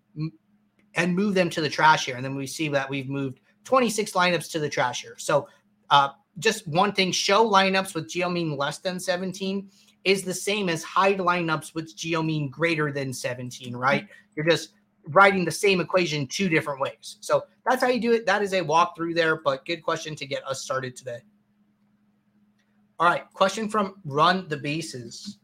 and 0.96 1.16
move 1.16 1.34
them 1.34 1.48
to 1.50 1.60
the 1.60 1.70
trash 1.70 2.04
here. 2.04 2.16
And 2.16 2.24
then 2.24 2.34
we 2.34 2.46
see 2.46 2.68
that 2.68 2.90
we've 2.90 3.08
moved 3.08 3.40
26 3.64 4.12
lineups 4.12 4.50
to 4.50 4.58
the 4.58 4.68
trash 4.68 5.02
here. 5.02 5.14
So 5.18 5.48
uh, 5.90 6.10
just 6.38 6.66
one 6.66 6.92
thing, 6.92 7.12
show 7.12 7.48
lineups 7.48 7.94
with 7.94 8.08
geo 8.08 8.28
mean 8.28 8.56
less 8.56 8.78
than 8.78 8.98
17 8.98 9.70
is 10.04 10.22
the 10.22 10.34
same 10.34 10.68
as 10.68 10.82
hide 10.82 11.18
lineups 11.18 11.74
with 11.74 11.96
geo 11.96 12.22
mean 12.22 12.48
greater 12.48 12.90
than 12.92 13.12
17, 13.12 13.76
right? 13.76 14.06
You're 14.34 14.46
just 14.46 14.70
writing 15.08 15.44
the 15.44 15.50
same 15.50 15.80
equation 15.80 16.26
two 16.26 16.48
different 16.48 16.80
ways. 16.80 17.16
So 17.20 17.44
that's 17.66 17.82
how 17.82 17.88
you 17.88 18.00
do 18.00 18.12
it. 18.12 18.26
That 18.26 18.42
is 18.42 18.52
a 18.52 18.60
walkthrough 18.60 19.14
there, 19.14 19.36
but 19.36 19.64
good 19.64 19.82
question 19.82 20.14
to 20.16 20.26
get 20.26 20.46
us 20.46 20.62
started 20.62 20.96
today. 20.96 21.18
All 22.98 23.08
right, 23.08 23.24
question 23.32 23.68
from 23.68 23.96
Run 24.04 24.48
the 24.48 24.56
Bases. 24.56 25.38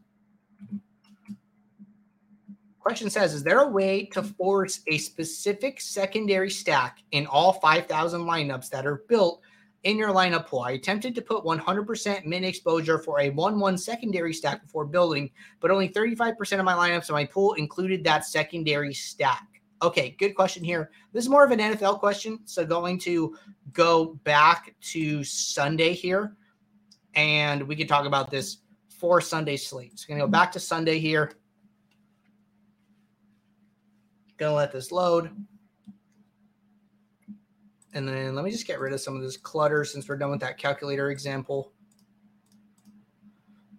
Question 2.79 3.09
says 3.09 3.33
Is 3.33 3.43
there 3.43 3.59
a 3.59 3.67
way 3.67 4.05
to 4.13 4.23
force 4.23 4.79
a 4.87 4.97
specific 4.97 5.81
secondary 5.81 6.49
stack 6.49 7.03
in 7.11 7.27
all 7.27 7.53
5,000 7.53 8.21
lineups 8.21 8.69
that 8.69 8.85
are 8.85 9.03
built 9.09 9.41
in 9.83 9.97
your 9.97 10.09
lineup 10.09 10.47
pool. 10.47 10.61
I 10.61 10.71
attempted 10.71 11.15
to 11.15 11.21
put 11.21 11.43
100% 11.43 12.25
min 12.25 12.43
exposure 12.43 12.99
for 12.99 13.21
a 13.21 13.29
1 13.29 13.59
1 13.59 13.77
secondary 13.77 14.33
stack 14.33 14.61
before 14.61 14.85
building, 14.85 15.31
but 15.59 15.71
only 15.71 15.89
35% 15.89 16.59
of 16.59 16.65
my 16.65 16.73
lineups 16.73 17.09
in 17.09 17.15
my 17.15 17.25
pool 17.25 17.53
included 17.53 18.03
that 18.03 18.25
secondary 18.25 18.93
stack. 18.93 19.47
Okay, 19.81 20.15
good 20.19 20.33
question 20.33 20.63
here. 20.63 20.91
This 21.13 21.23
is 21.23 21.29
more 21.29 21.45
of 21.45 21.51
an 21.51 21.59
NFL 21.59 21.99
question. 21.99 22.39
So, 22.43 22.65
going 22.65 22.99
to 22.99 23.37
go 23.71 24.19
back 24.25 24.75
to 24.91 25.23
Sunday 25.23 25.93
here, 25.93 26.35
and 27.15 27.65
we 27.65 27.77
can 27.77 27.87
talk 27.87 28.05
about 28.05 28.29
this 28.29 28.57
for 28.89 29.21
Sunday 29.21 29.55
slate. 29.55 29.97
So, 29.97 30.07
going 30.09 30.19
to 30.19 30.25
go 30.25 30.29
back 30.29 30.51
to 30.51 30.59
Sunday 30.59 30.99
here. 30.99 31.31
Gonna 34.39 34.53
let 34.53 34.71
this 34.71 34.91
load. 34.91 35.31
And 37.93 38.07
then 38.07 38.35
let 38.35 38.45
me 38.45 38.51
just 38.51 38.67
get 38.67 38.79
rid 38.79 38.93
of 38.93 39.01
some 39.01 39.15
of 39.15 39.21
this 39.21 39.37
clutter 39.37 39.83
since 39.83 40.07
we're 40.07 40.17
done 40.17 40.31
with 40.31 40.41
that 40.41 40.57
calculator 40.57 41.09
example. 41.09 41.71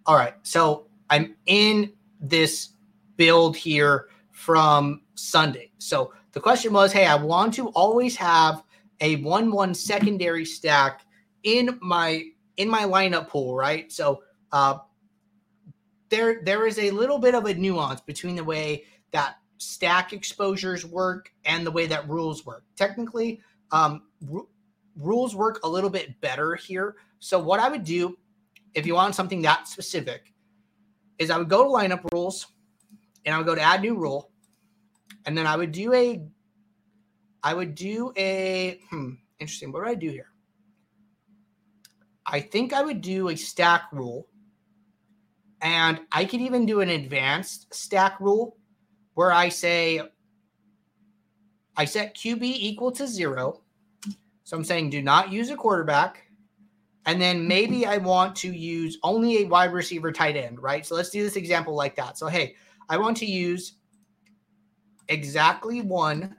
All 0.05 0.15
right, 0.15 0.33
so 0.43 0.87
I'm 1.09 1.35
in 1.45 1.93
this 2.19 2.69
build 3.15 3.55
here 3.55 4.09
from 4.31 5.01
Sunday. 5.15 5.71
So 5.77 6.13
the 6.31 6.39
question 6.39 6.73
was, 6.73 6.91
hey, 6.91 7.05
I 7.05 7.15
want 7.15 7.53
to 7.55 7.69
always 7.69 8.15
have 8.17 8.63
a 8.99 9.17
one-one 9.17 9.73
secondary 9.73 10.45
stack 10.45 11.05
in 11.43 11.77
my 11.81 12.23
in 12.57 12.69
my 12.69 12.83
lineup 12.83 13.27
pool, 13.27 13.55
right? 13.55 13.91
So 13.91 14.23
uh, 14.51 14.79
there 16.09 16.41
there 16.43 16.67
is 16.67 16.79
a 16.79 16.91
little 16.91 17.17
bit 17.17 17.35
of 17.35 17.45
a 17.45 17.53
nuance 17.53 18.01
between 18.01 18.35
the 18.35 18.43
way 18.43 18.85
that 19.11 19.35
stack 19.57 20.13
exposures 20.13 20.85
work 20.85 21.31
and 21.45 21.65
the 21.65 21.71
way 21.71 21.85
that 21.87 22.09
rules 22.09 22.45
work. 22.45 22.63
Technically, 22.75 23.39
um, 23.71 24.03
r- 24.33 24.45
rules 24.95 25.35
work 25.35 25.59
a 25.63 25.69
little 25.69 25.89
bit 25.89 26.19
better 26.21 26.55
here. 26.55 26.95
So 27.19 27.39
what 27.39 27.59
I 27.59 27.69
would 27.69 27.83
do 27.83 28.17
if 28.73 28.85
you 28.85 28.95
want 28.95 29.15
something 29.15 29.41
that 29.41 29.67
specific 29.67 30.33
is 31.17 31.29
I 31.29 31.37
would 31.37 31.49
go 31.49 31.63
to 31.63 31.69
lineup 31.69 32.11
rules 32.13 32.47
and 33.25 33.35
I 33.35 33.37
would 33.37 33.47
go 33.47 33.55
to 33.55 33.61
add 33.61 33.81
new 33.81 33.95
rule. 33.95 34.31
And 35.25 35.37
then 35.37 35.45
I 35.45 35.55
would 35.55 35.71
do 35.71 35.93
a 35.93 36.23
I 37.43 37.53
would 37.53 37.75
do 37.75 38.13
a 38.17 38.79
hmm, 38.89 39.13
interesting. 39.39 39.71
What 39.71 39.83
do 39.83 39.89
I 39.89 39.95
do 39.95 40.09
here? 40.09 40.31
I 42.25 42.39
think 42.39 42.73
I 42.73 42.81
would 42.81 43.01
do 43.01 43.29
a 43.29 43.35
stack 43.35 43.83
rule. 43.91 44.27
And 45.61 46.01
I 46.11 46.25
could 46.25 46.41
even 46.41 46.65
do 46.65 46.81
an 46.81 46.89
advanced 46.89 47.73
stack 47.73 48.19
rule 48.19 48.57
where 49.13 49.31
I 49.31 49.49
say 49.49 50.01
I 51.77 51.85
set 51.85 52.15
QB 52.15 52.41
equal 52.43 52.91
to 52.93 53.07
zero. 53.07 53.61
So 54.43 54.57
I'm 54.57 54.63
saying 54.63 54.89
do 54.89 55.01
not 55.01 55.31
use 55.31 55.49
a 55.49 55.55
quarterback. 55.55 56.23
And 57.05 57.19
then 57.19 57.47
maybe 57.47 57.85
I 57.85 57.97
want 57.97 58.35
to 58.37 58.51
use 58.51 58.97
only 59.01 59.41
a 59.43 59.47
wide 59.47 59.73
receiver 59.73 60.11
tight 60.11 60.35
end, 60.35 60.61
right? 60.61 60.85
So 60.85 60.93
let's 60.95 61.09
do 61.09 61.23
this 61.23 61.35
example 61.35 61.73
like 61.73 61.95
that. 61.95 62.17
So, 62.17 62.27
hey, 62.27 62.55
I 62.89 62.97
want 62.97 63.17
to 63.17 63.25
use 63.25 63.73
exactly 65.07 65.81
one 65.81 66.35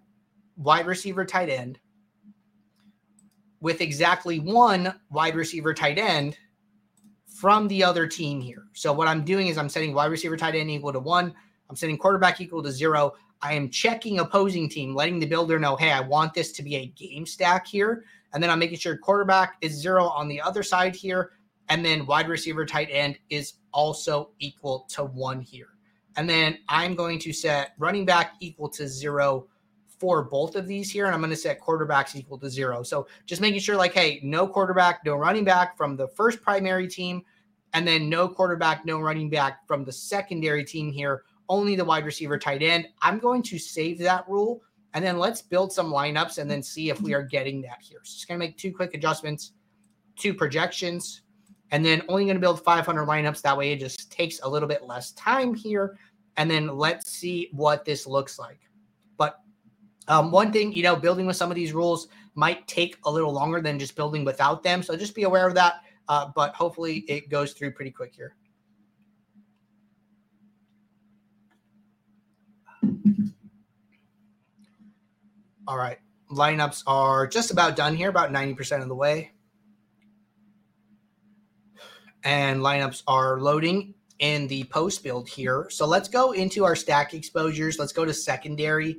wide 0.56 0.86
receiver 0.86 1.24
tight 1.24 1.48
end 1.48 1.80
with 3.60 3.80
exactly 3.80 4.38
one 4.38 4.94
wide 5.10 5.34
receiver 5.34 5.74
tight 5.74 5.98
end 5.98 6.36
from 7.26 7.66
the 7.68 7.82
other 7.82 8.06
team 8.06 8.40
here. 8.40 8.64
So 8.72 8.92
what 8.92 9.08
I'm 9.08 9.24
doing 9.24 9.48
is 9.48 9.58
I'm 9.58 9.68
setting 9.68 9.94
wide 9.94 10.10
receiver 10.10 10.36
tight 10.36 10.54
end 10.54 10.70
equal 10.70 10.92
to 10.92 11.00
one. 11.00 11.34
I'm 11.68 11.76
setting 11.76 11.96
quarterback 11.96 12.40
equal 12.40 12.62
to 12.62 12.70
zero. 12.70 13.14
I 13.42 13.54
am 13.54 13.70
checking 13.70 14.20
opposing 14.20 14.68
team, 14.68 14.94
letting 14.94 15.18
the 15.18 15.26
builder 15.26 15.58
know, 15.58 15.74
hey, 15.76 15.90
I 15.90 16.00
want 16.00 16.32
this 16.32 16.52
to 16.52 16.62
be 16.62 16.76
a 16.76 16.86
game 16.86 17.26
stack 17.26 17.66
here. 17.66 18.04
And 18.32 18.42
then 18.42 18.50
I'm 18.50 18.60
making 18.60 18.78
sure 18.78 18.96
quarterback 18.96 19.56
is 19.60 19.72
zero 19.72 20.04
on 20.04 20.28
the 20.28 20.40
other 20.40 20.62
side 20.62 20.94
here. 20.94 21.32
And 21.68 21.84
then 21.84 22.06
wide 22.06 22.28
receiver 22.28 22.64
tight 22.64 22.88
end 22.90 23.18
is 23.30 23.54
also 23.72 24.30
equal 24.38 24.86
to 24.90 25.04
one 25.04 25.40
here. 25.40 25.68
And 26.16 26.28
then 26.28 26.58
I'm 26.68 26.94
going 26.94 27.18
to 27.20 27.32
set 27.32 27.72
running 27.78 28.04
back 28.04 28.34
equal 28.40 28.68
to 28.70 28.86
zero 28.86 29.48
for 29.98 30.22
both 30.22 30.56
of 30.56 30.66
these 30.66 30.90
here. 30.90 31.06
And 31.06 31.14
I'm 31.14 31.20
going 31.20 31.30
to 31.30 31.36
set 31.36 31.60
quarterbacks 31.60 32.14
equal 32.14 32.38
to 32.38 32.50
zero. 32.50 32.82
So 32.82 33.06
just 33.26 33.40
making 33.40 33.60
sure, 33.60 33.76
like, 33.76 33.94
hey, 33.94 34.20
no 34.22 34.46
quarterback, 34.46 35.04
no 35.04 35.14
running 35.14 35.44
back 35.44 35.76
from 35.76 35.96
the 35.96 36.08
first 36.08 36.42
primary 36.42 36.86
team. 36.86 37.22
And 37.74 37.88
then 37.88 38.08
no 38.08 38.28
quarterback, 38.28 38.84
no 38.84 39.00
running 39.00 39.30
back 39.30 39.66
from 39.66 39.84
the 39.84 39.92
secondary 39.92 40.64
team 40.64 40.92
here 40.92 41.24
only 41.48 41.76
the 41.76 41.84
wide 41.84 42.04
receiver 42.04 42.38
tight 42.38 42.62
end. 42.62 42.88
I'm 43.00 43.18
going 43.18 43.42
to 43.44 43.58
save 43.58 43.98
that 43.98 44.28
rule 44.28 44.62
and 44.94 45.04
then 45.04 45.18
let's 45.18 45.40
build 45.40 45.72
some 45.72 45.90
lineups 45.90 46.38
and 46.38 46.50
then 46.50 46.62
see 46.62 46.90
if 46.90 47.00
we 47.00 47.14
are 47.14 47.22
getting 47.22 47.62
that 47.62 47.78
here. 47.80 48.00
So 48.04 48.14
just 48.14 48.28
going 48.28 48.38
to 48.38 48.46
make 48.46 48.58
two 48.58 48.72
quick 48.72 48.94
adjustments, 48.94 49.52
two 50.16 50.34
projections, 50.34 51.22
and 51.70 51.84
then 51.84 52.02
only 52.08 52.24
going 52.24 52.36
to 52.36 52.40
build 52.40 52.62
500 52.62 53.06
lineups. 53.06 53.40
That 53.42 53.56
way 53.56 53.72
it 53.72 53.80
just 53.80 54.12
takes 54.12 54.40
a 54.42 54.48
little 54.48 54.68
bit 54.68 54.84
less 54.84 55.12
time 55.12 55.54
here. 55.54 55.98
And 56.36 56.50
then 56.50 56.68
let's 56.68 57.10
see 57.10 57.48
what 57.52 57.84
this 57.84 58.06
looks 58.06 58.38
like. 58.38 58.60
But 59.16 59.38
um, 60.08 60.30
one 60.30 60.52
thing, 60.52 60.72
you 60.72 60.82
know, 60.82 60.96
building 60.96 61.26
with 61.26 61.36
some 61.36 61.50
of 61.50 61.54
these 61.54 61.72
rules 61.72 62.08
might 62.34 62.66
take 62.66 62.98
a 63.04 63.10
little 63.10 63.32
longer 63.32 63.60
than 63.60 63.78
just 63.78 63.96
building 63.96 64.24
without 64.24 64.62
them. 64.62 64.82
So 64.82 64.96
just 64.96 65.14
be 65.14 65.22
aware 65.22 65.46
of 65.46 65.54
that. 65.54 65.76
Uh, 66.08 66.30
but 66.34 66.54
hopefully 66.54 67.04
it 67.08 67.30
goes 67.30 67.52
through 67.52 67.72
pretty 67.72 67.90
quick 67.90 68.14
here. 68.14 68.34
All 75.66 75.76
right. 75.76 75.98
Lineups 76.30 76.82
are 76.86 77.26
just 77.26 77.50
about 77.50 77.76
done 77.76 77.94
here, 77.94 78.08
about 78.08 78.32
90% 78.32 78.82
of 78.82 78.88
the 78.88 78.94
way. 78.94 79.32
And 82.24 82.60
lineups 82.60 83.02
are 83.06 83.40
loading 83.40 83.94
in 84.18 84.46
the 84.46 84.64
post 84.64 85.02
build 85.02 85.28
here. 85.28 85.66
So 85.70 85.86
let's 85.86 86.08
go 86.08 86.32
into 86.32 86.64
our 86.64 86.76
stack 86.76 87.14
exposures. 87.14 87.78
Let's 87.78 87.92
go 87.92 88.04
to 88.04 88.14
secondary. 88.14 88.98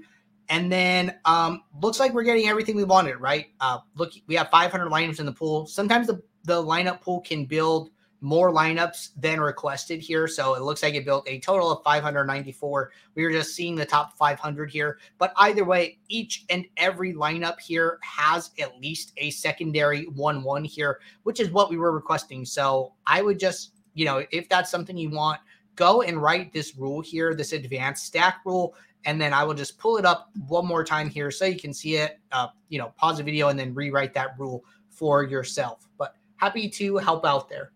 And 0.49 0.71
then 0.71 1.15
um, 1.25 1.63
looks 1.81 1.99
like 1.99 2.13
we're 2.13 2.23
getting 2.23 2.49
everything 2.49 2.75
we 2.75 2.83
wanted, 2.83 3.17
right? 3.17 3.47
Uh, 3.59 3.79
look, 3.95 4.11
we 4.27 4.35
have 4.35 4.49
500 4.49 4.91
lineups 4.91 5.19
in 5.19 5.25
the 5.25 5.31
pool. 5.31 5.65
Sometimes 5.65 6.07
the, 6.07 6.21
the 6.43 6.61
lineup 6.61 7.01
pool 7.01 7.21
can 7.21 7.45
build 7.45 7.91
more 8.23 8.53
lineups 8.53 9.09
than 9.17 9.41
requested 9.41 9.99
here. 9.99 10.29
So 10.29 10.55
it 10.55 10.61
looks 10.61 10.81
like 10.81 10.93
it 10.93 11.03
built 11.03 11.27
a 11.27 11.39
total 11.39 11.69
of 11.69 11.83
594. 11.83 12.91
We 13.15 13.23
were 13.23 13.31
just 13.31 13.53
seeing 13.53 13.75
the 13.75 13.85
top 13.85 14.17
500 14.17 14.71
here. 14.71 14.97
But 15.17 15.33
either 15.35 15.65
way, 15.65 15.99
each 16.07 16.45
and 16.49 16.65
every 16.77 17.13
lineup 17.13 17.59
here 17.59 17.99
has 18.01 18.51
at 18.59 18.79
least 18.79 19.11
a 19.17 19.29
secondary 19.29 20.05
1 20.05 20.41
1 20.41 20.63
here, 20.63 21.01
which 21.23 21.41
is 21.41 21.51
what 21.51 21.69
we 21.69 21.75
were 21.75 21.91
requesting. 21.91 22.45
So 22.45 22.93
I 23.05 23.21
would 23.21 23.37
just, 23.37 23.73
you 23.93 24.05
know, 24.05 24.25
if 24.31 24.47
that's 24.47 24.71
something 24.71 24.95
you 24.97 25.09
want, 25.09 25.41
go 25.75 26.01
and 26.01 26.17
write 26.17 26.53
this 26.53 26.77
rule 26.77 27.01
here, 27.01 27.35
this 27.35 27.51
advanced 27.51 28.05
stack 28.05 28.37
rule. 28.45 28.73
And 29.03 29.19
then 29.19 29.33
I 29.33 29.43
will 29.43 29.53
just 29.53 29.77
pull 29.77 29.97
it 29.97 30.05
up 30.05 30.29
one 30.47 30.65
more 30.65 30.85
time 30.85 31.09
here 31.09 31.29
so 31.29 31.43
you 31.43 31.59
can 31.59 31.73
see 31.73 31.97
it. 31.97 32.21
Uh, 32.31 32.47
you 32.69 32.79
know, 32.79 32.93
pause 32.95 33.17
the 33.17 33.23
video 33.23 33.49
and 33.49 33.59
then 33.59 33.73
rewrite 33.73 34.13
that 34.13 34.39
rule 34.39 34.63
for 34.89 35.23
yourself. 35.23 35.89
But 35.97 36.15
happy 36.37 36.69
to 36.69 36.95
help 36.95 37.25
out 37.25 37.49
there. 37.49 37.72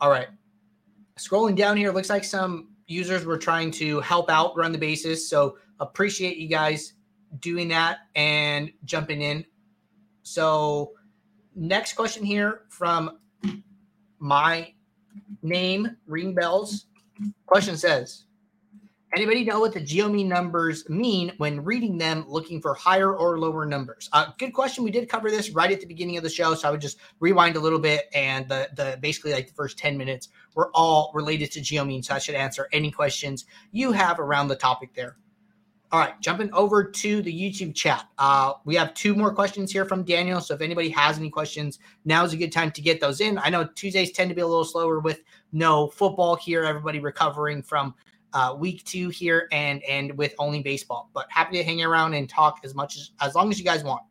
All 0.00 0.10
right. 0.10 0.28
Scrolling 1.18 1.56
down 1.56 1.76
here, 1.76 1.90
looks 1.92 2.10
like 2.10 2.24
some 2.24 2.68
users 2.86 3.24
were 3.24 3.38
trying 3.38 3.70
to 3.72 4.00
help 4.00 4.30
out 4.30 4.56
run 4.56 4.72
the 4.72 4.78
bases. 4.78 5.28
So 5.28 5.58
appreciate 5.80 6.36
you 6.36 6.48
guys 6.48 6.94
doing 7.40 7.68
that 7.68 7.98
and 8.14 8.70
jumping 8.84 9.20
in. 9.20 9.44
So 10.22 10.92
next 11.54 11.94
question 11.94 12.24
here 12.24 12.62
from 12.68 13.18
my 14.18 14.72
name, 15.42 15.96
ring 16.06 16.34
bells. 16.34 16.86
Question 17.46 17.76
says, 17.76 18.24
Anybody 19.14 19.42
know 19.42 19.60
what 19.60 19.72
the 19.72 19.80
geomean 19.80 20.28
numbers 20.28 20.86
mean 20.90 21.32
when 21.38 21.64
reading 21.64 21.96
them, 21.96 22.26
looking 22.28 22.60
for 22.60 22.74
higher 22.74 23.16
or 23.16 23.38
lower 23.38 23.64
numbers? 23.64 24.10
Uh, 24.12 24.26
good 24.38 24.52
question. 24.52 24.84
We 24.84 24.90
did 24.90 25.08
cover 25.08 25.30
this 25.30 25.50
right 25.50 25.72
at 25.72 25.80
the 25.80 25.86
beginning 25.86 26.18
of 26.18 26.22
the 26.22 26.28
show, 26.28 26.54
so 26.54 26.68
I 26.68 26.70
would 26.70 26.82
just 26.82 26.98
rewind 27.18 27.56
a 27.56 27.60
little 27.60 27.78
bit, 27.78 28.04
and 28.12 28.46
the 28.48 28.68
the 28.76 28.98
basically 29.00 29.32
like 29.32 29.46
the 29.46 29.54
first 29.54 29.78
ten 29.78 29.96
minutes 29.96 30.28
were 30.54 30.70
all 30.74 31.10
related 31.14 31.50
to 31.52 31.62
geomean, 31.62 32.02
so 32.02 32.14
I 32.14 32.18
should 32.18 32.34
answer 32.34 32.68
any 32.70 32.90
questions 32.90 33.46
you 33.72 33.92
have 33.92 34.20
around 34.20 34.48
the 34.48 34.56
topic 34.56 34.92
there. 34.94 35.16
All 35.90 36.00
right, 36.00 36.20
jumping 36.20 36.52
over 36.52 36.84
to 36.84 37.22
the 37.22 37.32
YouTube 37.32 37.74
chat. 37.74 38.06
Uh, 38.18 38.52
we 38.66 38.74
have 38.74 38.92
two 38.92 39.14
more 39.14 39.32
questions 39.32 39.72
here 39.72 39.86
from 39.86 40.02
Daniel. 40.04 40.38
So 40.42 40.52
if 40.52 40.60
anybody 40.60 40.90
has 40.90 41.16
any 41.16 41.30
questions, 41.30 41.78
now 42.04 42.24
is 42.24 42.34
a 42.34 42.36
good 42.36 42.52
time 42.52 42.72
to 42.72 42.82
get 42.82 43.00
those 43.00 43.22
in. 43.22 43.38
I 43.38 43.48
know 43.48 43.64
Tuesdays 43.74 44.12
tend 44.12 44.28
to 44.28 44.34
be 44.34 44.42
a 44.42 44.46
little 44.46 44.66
slower 44.66 45.00
with 45.00 45.22
no 45.50 45.88
football 45.88 46.36
here, 46.36 46.64
everybody 46.64 46.98
recovering 46.98 47.62
from 47.62 47.94
uh, 48.32 48.54
week 48.58 48.84
two 48.84 49.08
here 49.08 49.48
and 49.52 49.82
and 49.84 50.16
with 50.16 50.34
only 50.38 50.62
baseball. 50.62 51.10
But 51.14 51.26
happy 51.30 51.56
to 51.56 51.64
hang 51.64 51.82
around 51.82 52.14
and 52.14 52.28
talk 52.28 52.60
as 52.64 52.74
much 52.74 52.96
as 52.96 53.10
as 53.20 53.34
long 53.34 53.50
as 53.50 53.58
you 53.58 53.64
guys 53.64 53.84
want. 53.84 54.02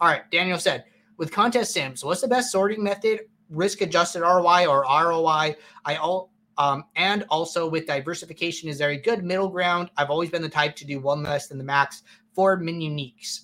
All 0.00 0.08
right, 0.08 0.28
Daniel 0.30 0.58
said 0.58 0.84
with 1.18 1.30
contest 1.30 1.72
sims, 1.72 2.04
what's 2.04 2.20
the 2.20 2.28
best 2.28 2.50
sorting 2.50 2.82
method? 2.82 3.20
Risk 3.50 3.80
adjusted 3.80 4.22
ROI 4.22 4.66
or 4.66 4.82
ROI? 4.82 5.56
I 5.84 5.96
all 5.96 6.32
um, 6.58 6.84
and 6.96 7.24
also 7.30 7.68
with 7.68 7.86
diversification 7.86 8.68
is 8.68 8.78
there 8.78 8.90
a 8.90 8.96
good 8.96 9.24
middle 9.24 9.48
ground. 9.48 9.90
I've 9.96 10.10
always 10.10 10.30
been 10.30 10.42
the 10.42 10.48
type 10.48 10.76
to 10.76 10.84
do 10.84 11.00
one 11.00 11.22
less 11.22 11.48
than 11.48 11.58
the 11.58 11.64
max 11.64 12.02
for 12.34 12.56
min 12.56 12.80
uniques. 12.80 13.42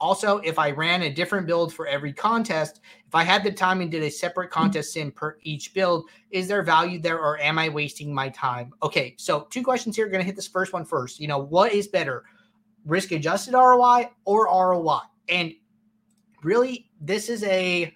Also, 0.00 0.38
if 0.38 0.58
I 0.58 0.70
ran 0.70 1.02
a 1.02 1.12
different 1.12 1.46
build 1.46 1.74
for 1.74 1.86
every 1.86 2.12
contest, 2.12 2.80
if 3.08 3.14
I 3.14 3.24
had 3.24 3.42
the 3.42 3.50
time 3.50 3.80
and 3.80 3.90
did 3.90 4.02
a 4.02 4.10
separate 4.10 4.50
mm-hmm. 4.50 4.60
contest 4.60 4.92
sim 4.92 5.10
per 5.10 5.38
each 5.42 5.72
build, 5.72 6.08
is 6.30 6.46
there 6.46 6.62
value 6.62 7.00
there 7.00 7.18
or 7.18 7.40
am 7.40 7.58
I 7.58 7.70
wasting 7.70 8.14
my 8.14 8.28
time? 8.28 8.74
Okay, 8.82 9.14
so 9.16 9.46
two 9.50 9.62
questions 9.62 9.96
here. 9.96 10.08
Going 10.08 10.20
to 10.20 10.26
hit 10.26 10.36
this 10.36 10.46
first 10.46 10.74
one 10.74 10.84
first. 10.84 11.18
You 11.18 11.26
know, 11.26 11.38
what 11.38 11.72
is 11.72 11.88
better, 11.88 12.24
risk 12.84 13.12
adjusted 13.12 13.54
ROI 13.54 14.10
or 14.26 14.44
ROI? 14.46 15.00
And 15.30 15.54
really, 16.42 16.90
this 17.00 17.30
is 17.30 17.42
a 17.44 17.94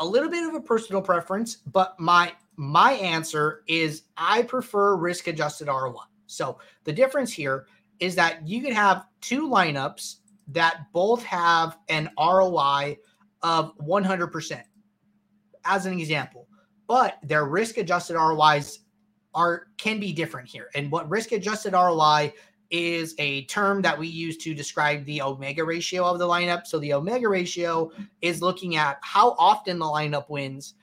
a 0.00 0.04
little 0.04 0.30
bit 0.30 0.46
of 0.46 0.54
a 0.54 0.60
personal 0.60 1.00
preference, 1.00 1.56
but 1.56 1.98
my 1.98 2.34
my 2.56 2.92
answer 2.92 3.62
is 3.68 4.02
I 4.18 4.42
prefer 4.42 4.96
risk 4.96 5.28
adjusted 5.28 5.68
ROI. 5.68 6.04
So 6.26 6.58
the 6.84 6.92
difference 6.92 7.32
here 7.32 7.66
is 8.00 8.14
that 8.16 8.46
you 8.46 8.60
can 8.60 8.72
have 8.72 9.06
two 9.22 9.48
lineups 9.48 10.16
that 10.48 10.86
both 10.92 11.22
have 11.24 11.78
an 11.88 12.10
ROI 12.18 12.98
of 13.42 13.76
100%, 13.78 14.62
as 15.64 15.86
an 15.86 15.98
example, 15.98 16.48
but 16.86 17.18
their 17.22 17.44
risk 17.46 17.76
adjusted 17.76 18.14
ROIs 18.14 18.80
are 19.34 19.68
can 19.76 20.00
be 20.00 20.12
different 20.12 20.48
here. 20.48 20.68
And 20.74 20.90
what 20.90 21.08
risk 21.08 21.32
adjusted 21.32 21.72
ROI 21.72 22.32
is 22.70 23.14
a 23.18 23.44
term 23.44 23.80
that 23.82 23.98
we 23.98 24.06
use 24.06 24.36
to 24.38 24.54
describe 24.54 25.04
the 25.04 25.22
omega 25.22 25.64
ratio 25.64 26.04
of 26.04 26.18
the 26.18 26.26
lineup. 26.26 26.66
So 26.66 26.78
the 26.78 26.92
omega 26.92 27.28
ratio 27.28 27.90
is 28.20 28.42
looking 28.42 28.76
at 28.76 28.98
how 29.02 29.34
often 29.38 29.78
the 29.78 29.86
lineup 29.86 30.28
wins 30.28 30.74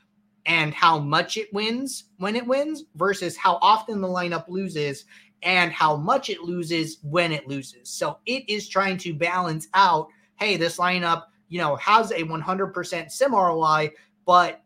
and 0.45 0.73
how 0.73 0.99
much 0.99 1.37
it 1.37 1.51
wins 1.53 2.05
when 2.17 2.35
it 2.35 2.45
wins 2.45 2.83
versus 2.95 3.35
how 3.35 3.57
often 3.61 4.01
the 4.01 4.07
lineup 4.07 4.47
loses 4.47 5.05
and 5.43 5.71
how 5.71 5.95
much 5.95 6.29
it 6.29 6.41
loses 6.41 6.99
when 7.03 7.31
it 7.31 7.47
loses. 7.47 7.89
So 7.89 8.17
it 8.25 8.47
is 8.49 8.67
trying 8.67 8.97
to 8.99 9.13
balance 9.13 9.67
out 9.73 10.07
hey, 10.37 10.57
this 10.57 10.77
lineup, 10.77 11.23
you 11.47 11.59
know, 11.59 11.75
has 11.77 12.11
a 12.11 12.23
100% 12.23 13.11
sim 13.11 13.33
ROI, 13.33 13.91
but 14.25 14.61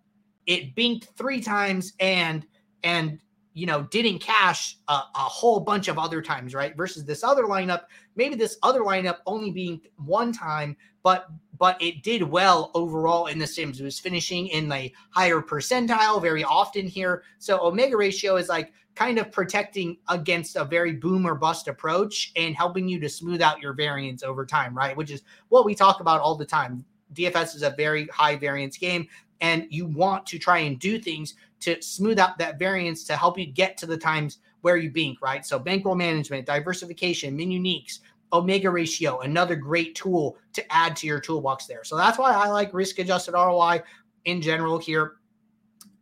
it 0.45 0.75
binked 0.75 1.05
three 1.15 1.41
times 1.41 1.93
and, 1.99 2.45
and, 2.83 3.19
you 3.59 3.65
know, 3.65 3.83
didn't 3.91 4.19
cash 4.19 4.77
a, 4.87 4.93
a, 4.93 5.09
whole 5.15 5.59
bunch 5.59 5.89
of 5.89 5.99
other 5.99 6.21
times, 6.21 6.55
right? 6.55 6.77
Versus 6.77 7.03
this 7.03 7.25
other 7.25 7.43
lineup, 7.43 7.83
maybe 8.15 8.33
this 8.35 8.57
other 8.63 8.79
lineup 8.79 9.17
only 9.25 9.51
being 9.51 9.81
one 9.97 10.31
time, 10.31 10.77
but 11.03 11.27
but 11.57 11.79
it 11.81 12.01
did 12.01 12.23
well 12.23 12.71
overall 12.73 13.27
in 13.27 13.37
the 13.37 13.45
sims. 13.45 13.81
It 13.81 13.83
was 13.83 13.99
finishing 13.99 14.47
in 14.47 14.69
the 14.69 14.93
higher 15.09 15.41
percentile 15.41 16.21
very 16.21 16.41
often 16.45 16.87
here. 16.87 17.23
So 17.37 17.59
omega 17.59 17.97
ratio 17.97 18.37
is 18.37 18.47
like 18.47 18.71
kind 18.95 19.19
of 19.19 19.29
protecting 19.29 19.97
against 20.07 20.55
a 20.55 20.63
very 20.63 20.93
boom 20.93 21.27
or 21.27 21.35
bust 21.35 21.67
approach 21.67 22.31
and 22.37 22.55
helping 22.55 22.87
you 22.87 22.97
to 23.01 23.09
smooth 23.09 23.41
out 23.41 23.61
your 23.61 23.73
variance 23.73 24.23
over 24.23 24.45
time, 24.45 24.75
right? 24.75 24.95
Which 24.95 25.11
is 25.11 25.23
what 25.49 25.65
we 25.65 25.75
talk 25.75 25.99
about 25.99 26.21
all 26.21 26.35
the 26.35 26.45
time. 26.45 26.85
DFS 27.13 27.55
is 27.55 27.63
a 27.63 27.71
very 27.71 28.07
high 28.07 28.37
variance 28.37 28.77
game, 28.77 29.07
and 29.41 29.67
you 29.69 29.85
want 29.85 30.25
to 30.27 30.39
try 30.39 30.59
and 30.59 30.79
do 30.79 30.97
things 30.97 31.33
to 31.61 31.81
smooth 31.81 32.19
out 32.19 32.37
that 32.37 32.59
variance 32.59 33.03
to 33.05 33.15
help 33.15 33.37
you 33.37 33.45
get 33.45 33.77
to 33.77 33.85
the 33.85 33.97
times 33.97 34.39
where 34.61 34.77
you 34.77 34.91
bink, 34.91 35.21
right? 35.21 35.45
So 35.45 35.59
bankroll 35.59 35.95
management, 35.95 36.45
diversification, 36.45 37.35
min 37.35 37.49
uniques, 37.49 37.99
omega 38.33 38.69
ratio, 38.69 39.19
another 39.19 39.55
great 39.55 39.95
tool 39.95 40.37
to 40.53 40.73
add 40.73 40.95
to 40.97 41.07
your 41.07 41.19
toolbox 41.19 41.65
there. 41.65 41.83
So 41.83 41.97
that's 41.97 42.17
why 42.17 42.31
I 42.31 42.47
like 42.47 42.73
risk 42.73 42.99
adjusted 42.99 43.33
ROI 43.33 43.81
in 44.25 44.41
general 44.41 44.77
here. 44.77 45.15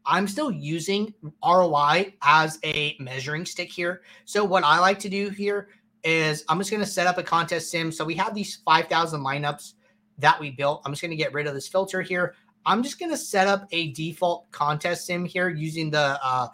I'm 0.05 0.27
still 0.27 0.51
using 0.51 1.13
ROI 1.45 2.13
as 2.21 2.59
a 2.63 2.95
measuring 2.99 3.45
stick 3.45 3.71
here. 3.71 4.01
So 4.25 4.43
what 4.43 4.63
I 4.63 4.79
like 4.79 4.99
to 4.99 5.09
do 5.09 5.29
here 5.29 5.69
is 6.03 6.45
I'm 6.47 6.57
just 6.57 6.71
going 6.71 6.83
to 6.83 6.89
set 6.89 7.07
up 7.07 7.17
a 7.17 7.23
contest 7.23 7.69
sim. 7.69 7.91
So 7.91 8.05
we 8.05 8.15
have 8.15 8.33
these 8.33 8.55
5,000 8.65 9.21
lineups 9.21 9.73
that 10.17 10.39
we 10.39 10.51
built. 10.51 10.81
I'm 10.85 10.93
just 10.93 11.01
going 11.01 11.11
to 11.11 11.17
get 11.17 11.33
rid 11.33 11.47
of 11.47 11.53
this 11.53 11.67
filter 11.67 12.01
here. 12.01 12.35
I'm 12.67 12.83
just 12.83 12.99
going 12.99 13.11
to 13.11 13.17
set 13.17 13.47
up 13.47 13.65
a 13.71 13.93
default 13.93 14.51
contest 14.51 15.07
sim 15.07 15.23
here 15.23 15.47
using 15.49 15.89
the 15.89 16.19
uh, 16.21 16.49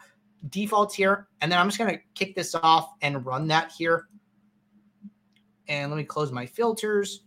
defaults 0.50 0.94
here. 0.94 1.28
And 1.42 1.52
then 1.52 1.60
I'm 1.60 1.68
just 1.68 1.80
going 1.80 1.94
to 1.94 2.00
kick 2.14 2.36
this 2.36 2.54
off 2.56 2.94
and 3.02 3.26
run 3.26 3.48
that 3.48 3.72
here. 3.72 4.08
And 5.68 5.90
let 5.90 5.98
me 5.98 6.04
close 6.04 6.32
my 6.32 6.46
filters. 6.46 7.24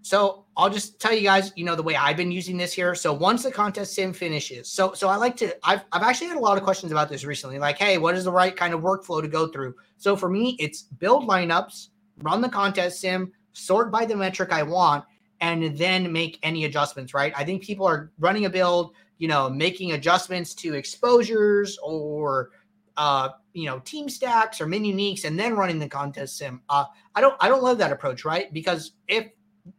So 0.00 0.46
I'll 0.56 0.70
just 0.70 0.98
tell 0.98 1.14
you 1.14 1.22
guys, 1.22 1.52
you 1.56 1.64
know, 1.64 1.76
the 1.76 1.82
way 1.82 1.94
I've 1.94 2.16
been 2.16 2.32
using 2.32 2.56
this 2.56 2.72
here. 2.72 2.94
So 2.94 3.12
once 3.12 3.42
the 3.42 3.52
contest 3.52 3.94
sim 3.94 4.12
finishes, 4.12 4.68
so 4.68 4.94
so 4.94 5.08
I 5.08 5.16
like 5.16 5.36
to 5.36 5.54
I've 5.62 5.84
I've 5.92 6.02
actually 6.02 6.26
had 6.26 6.36
a 6.36 6.40
lot 6.40 6.58
of 6.58 6.64
questions 6.64 6.90
about 6.90 7.08
this 7.08 7.24
recently. 7.24 7.58
Like, 7.58 7.78
hey, 7.78 7.98
what 7.98 8.16
is 8.16 8.24
the 8.24 8.32
right 8.32 8.56
kind 8.56 8.74
of 8.74 8.80
workflow 8.80 9.22
to 9.22 9.28
go 9.28 9.46
through? 9.48 9.74
So 9.98 10.16
for 10.16 10.28
me, 10.28 10.56
it's 10.58 10.82
build 10.82 11.28
lineups, 11.28 11.88
run 12.18 12.40
the 12.40 12.48
contest 12.48 13.00
sim, 13.00 13.30
sort 13.52 13.92
by 13.92 14.04
the 14.04 14.16
metric 14.16 14.52
I 14.52 14.64
want, 14.64 15.04
and 15.42 15.76
then 15.76 16.10
make 16.10 16.38
any 16.44 16.64
adjustments, 16.64 17.12
right? 17.12 17.32
I 17.36 17.44
think 17.44 17.62
people 17.62 17.84
are 17.84 18.12
running 18.20 18.46
a 18.46 18.50
build, 18.50 18.94
you 19.18 19.26
know, 19.26 19.50
making 19.50 19.92
adjustments 19.92 20.54
to 20.54 20.74
exposures 20.74 21.76
or 21.82 22.50
uh, 22.96 23.30
you 23.52 23.66
know, 23.66 23.80
team 23.80 24.08
stacks 24.08 24.60
or 24.60 24.66
min 24.66 24.84
uniques 24.84 25.24
and 25.24 25.38
then 25.38 25.56
running 25.56 25.78
the 25.78 25.88
contest 25.88 26.38
sim. 26.38 26.62
Uh, 26.68 26.84
I 27.14 27.20
don't 27.20 27.34
I 27.40 27.48
don't 27.48 27.62
love 27.62 27.76
that 27.78 27.92
approach, 27.92 28.24
right? 28.24 28.52
Because 28.52 28.92
if 29.08 29.28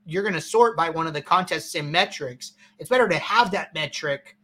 you're 0.05 0.23
going 0.23 0.35
to 0.35 0.41
sort 0.41 0.75
by 0.75 0.89
one 0.89 1.07
of 1.07 1.13
the 1.13 1.21
contest 1.21 1.71
sim 1.71 1.89
metrics. 1.89 2.53
It's 2.79 2.89
better 2.89 3.07
to 3.07 3.17
have 3.17 3.51
that 3.51 3.73
metric 3.73 4.37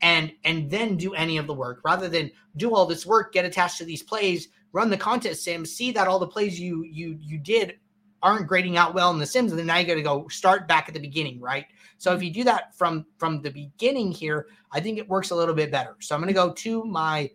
and 0.00 0.32
and 0.44 0.70
then 0.70 0.96
do 0.96 1.14
any 1.14 1.36
of 1.36 1.46
the 1.46 1.54
work 1.54 1.80
rather 1.84 2.08
than 2.08 2.30
do 2.56 2.74
all 2.74 2.86
this 2.86 3.04
work, 3.04 3.32
get 3.32 3.44
attached 3.44 3.78
to 3.78 3.84
these 3.84 4.02
plays, 4.02 4.48
run 4.72 4.88
the 4.88 4.96
contest 4.96 5.44
sim, 5.44 5.66
see 5.66 5.92
that 5.92 6.08
all 6.08 6.18
the 6.18 6.26
plays 6.26 6.58
you 6.58 6.82
you 6.84 7.18
you 7.20 7.38
did 7.38 7.78
aren't 8.22 8.46
grading 8.46 8.76
out 8.76 8.94
well 8.94 9.10
in 9.10 9.18
the 9.18 9.26
sims, 9.26 9.52
and 9.52 9.58
then 9.58 9.66
now 9.66 9.76
you 9.76 9.86
got 9.86 9.94
to 9.94 10.02
go 10.02 10.26
start 10.28 10.66
back 10.66 10.88
at 10.88 10.94
the 10.94 11.00
beginning, 11.00 11.40
right? 11.40 11.66
So 11.98 12.12
if 12.14 12.22
you 12.22 12.30
do 12.30 12.44
that 12.44 12.76
from 12.76 13.06
from 13.18 13.42
the 13.42 13.50
beginning 13.50 14.12
here, 14.12 14.48
I 14.72 14.80
think 14.80 14.98
it 14.98 15.08
works 15.08 15.30
a 15.30 15.34
little 15.34 15.54
bit 15.54 15.70
better. 15.70 15.96
So 16.00 16.14
I'm 16.14 16.20
going 16.20 16.28
to 16.28 16.34
go 16.34 16.52
to 16.52 16.84
my 16.84 17.30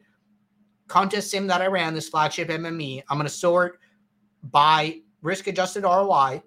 contest 0.87 1.31
sim 1.31 1.47
that 1.47 1.61
I 1.61 1.67
ran, 1.67 1.93
this 1.93 2.09
flagship 2.09 2.49
MME. 2.49 3.03
I'm 3.09 3.17
going 3.17 3.27
to 3.27 3.33
sort 3.33 3.79
by 4.43 4.99
risk 5.21 5.47
adjusted 5.47 5.83
ROI. 5.83 6.41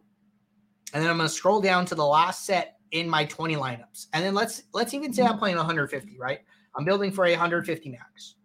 And 0.93 1.03
then 1.03 1.11
I'm 1.11 1.17
going 1.17 1.29
to 1.29 1.35
scroll 1.35 1.61
down 1.61 1.87
to 1.87 1.95
the 1.95 2.07
last 2.07 2.45
set 2.45 2.77
in 2.93 3.09
my 3.09 3.25
20 3.25 3.57
lineups. 3.57 4.07
And 4.13 4.25
then 4.25 4.35
let's 4.35 4.65
let's 4.73 4.95
even 4.95 5.13
say 5.13 5.25
I'm 5.25 5.39
playing 5.39 5.57
150, 5.57 6.19
right? 6.19 6.41
I'm 6.77 6.85
building 6.85 7.11
for 7.11 7.27
a 7.27 7.31
150 7.31 7.91
max. 7.91 8.37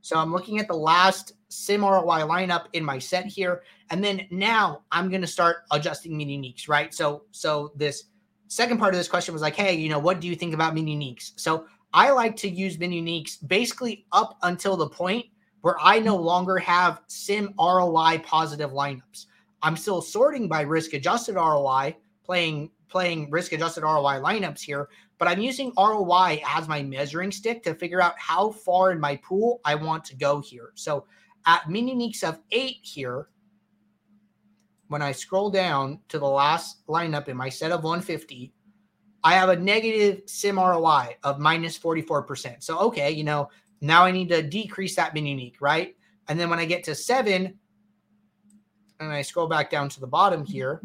So 0.00 0.18
I'm 0.18 0.32
looking 0.32 0.58
at 0.58 0.68
the 0.68 0.74
last 0.74 1.32
sim 1.52 1.84
ROI 1.84 2.20
lineup 2.22 2.66
in 2.72 2.84
my 2.84 2.98
set 2.98 3.26
here. 3.26 3.62
And 3.90 4.02
then 4.02 4.26
now 4.30 4.82
I'm 4.90 5.08
going 5.08 5.20
to 5.20 5.26
start 5.26 5.58
adjusting 5.70 6.16
min 6.16 6.28
uniques, 6.28 6.68
right? 6.68 6.92
So, 6.94 7.24
so 7.30 7.72
this 7.76 8.04
second 8.48 8.78
part 8.78 8.94
of 8.94 8.98
this 8.98 9.08
question 9.08 9.32
was 9.32 9.42
like, 9.42 9.56
hey, 9.56 9.74
you 9.74 9.88
know, 9.88 9.98
what 9.98 10.20
do 10.20 10.28
you 10.28 10.34
think 10.34 10.54
about 10.54 10.74
min 10.74 10.86
uniques? 10.86 11.32
So 11.36 11.66
I 11.92 12.10
like 12.10 12.36
to 12.36 12.48
use 12.48 12.78
min 12.78 12.90
uniques 12.90 13.36
basically 13.46 14.06
up 14.12 14.38
until 14.42 14.76
the 14.76 14.88
point 14.88 15.26
where 15.60 15.76
I 15.80 15.98
no 15.98 16.16
longer 16.16 16.58
have 16.58 17.00
sim 17.06 17.54
ROI 17.58 18.22
positive 18.24 18.70
lineups. 18.70 19.26
I'm 19.62 19.76
still 19.76 20.02
sorting 20.02 20.48
by 20.48 20.62
risk 20.62 20.92
adjusted 20.92 21.36
ROI, 21.36 21.96
playing 22.24 22.70
playing 22.88 23.30
risk 23.30 23.52
adjusted 23.52 23.82
ROI 23.82 24.20
lineups 24.20 24.60
here, 24.60 24.88
but 25.18 25.26
I'm 25.26 25.40
using 25.40 25.72
ROI 25.78 26.42
as 26.46 26.68
my 26.68 26.82
measuring 26.82 27.32
stick 27.32 27.62
to 27.62 27.74
figure 27.74 28.02
out 28.02 28.18
how 28.18 28.50
far 28.50 28.92
in 28.92 29.00
my 29.00 29.16
pool 29.16 29.60
I 29.64 29.76
want 29.76 30.04
to 30.06 30.16
go 30.16 30.40
here. 30.40 30.72
So 30.74 31.06
at 31.46 31.68
min 31.68 31.88
uniques 31.88 32.22
of 32.22 32.40
eight 32.50 32.78
here, 32.82 33.28
when 34.88 35.02
I 35.02 35.12
scroll 35.12 35.50
down 35.50 36.00
to 36.08 36.18
the 36.18 36.26
last 36.26 36.86
lineup 36.86 37.28
in 37.28 37.36
my 37.36 37.48
set 37.48 37.72
of 37.72 37.82
150, 37.82 38.52
I 39.24 39.34
have 39.34 39.48
a 39.48 39.56
negative 39.56 40.22
sim 40.26 40.58
ROI 40.58 41.16
of 41.22 41.38
minus 41.38 41.78
44%. 41.78 42.62
So, 42.62 42.78
okay, 42.78 43.10
you 43.10 43.24
know, 43.24 43.48
now 43.80 44.04
I 44.04 44.10
need 44.10 44.28
to 44.28 44.42
decrease 44.42 44.94
that 44.96 45.14
min 45.14 45.26
unique, 45.26 45.56
right? 45.60 45.96
And 46.28 46.38
then 46.38 46.50
when 46.50 46.58
I 46.58 46.64
get 46.64 46.84
to 46.84 46.94
seven, 46.94 47.58
and 49.00 49.12
I 49.12 49.22
scroll 49.22 49.48
back 49.48 49.70
down 49.70 49.88
to 49.90 50.00
the 50.00 50.06
bottom 50.06 50.44
here, 50.44 50.80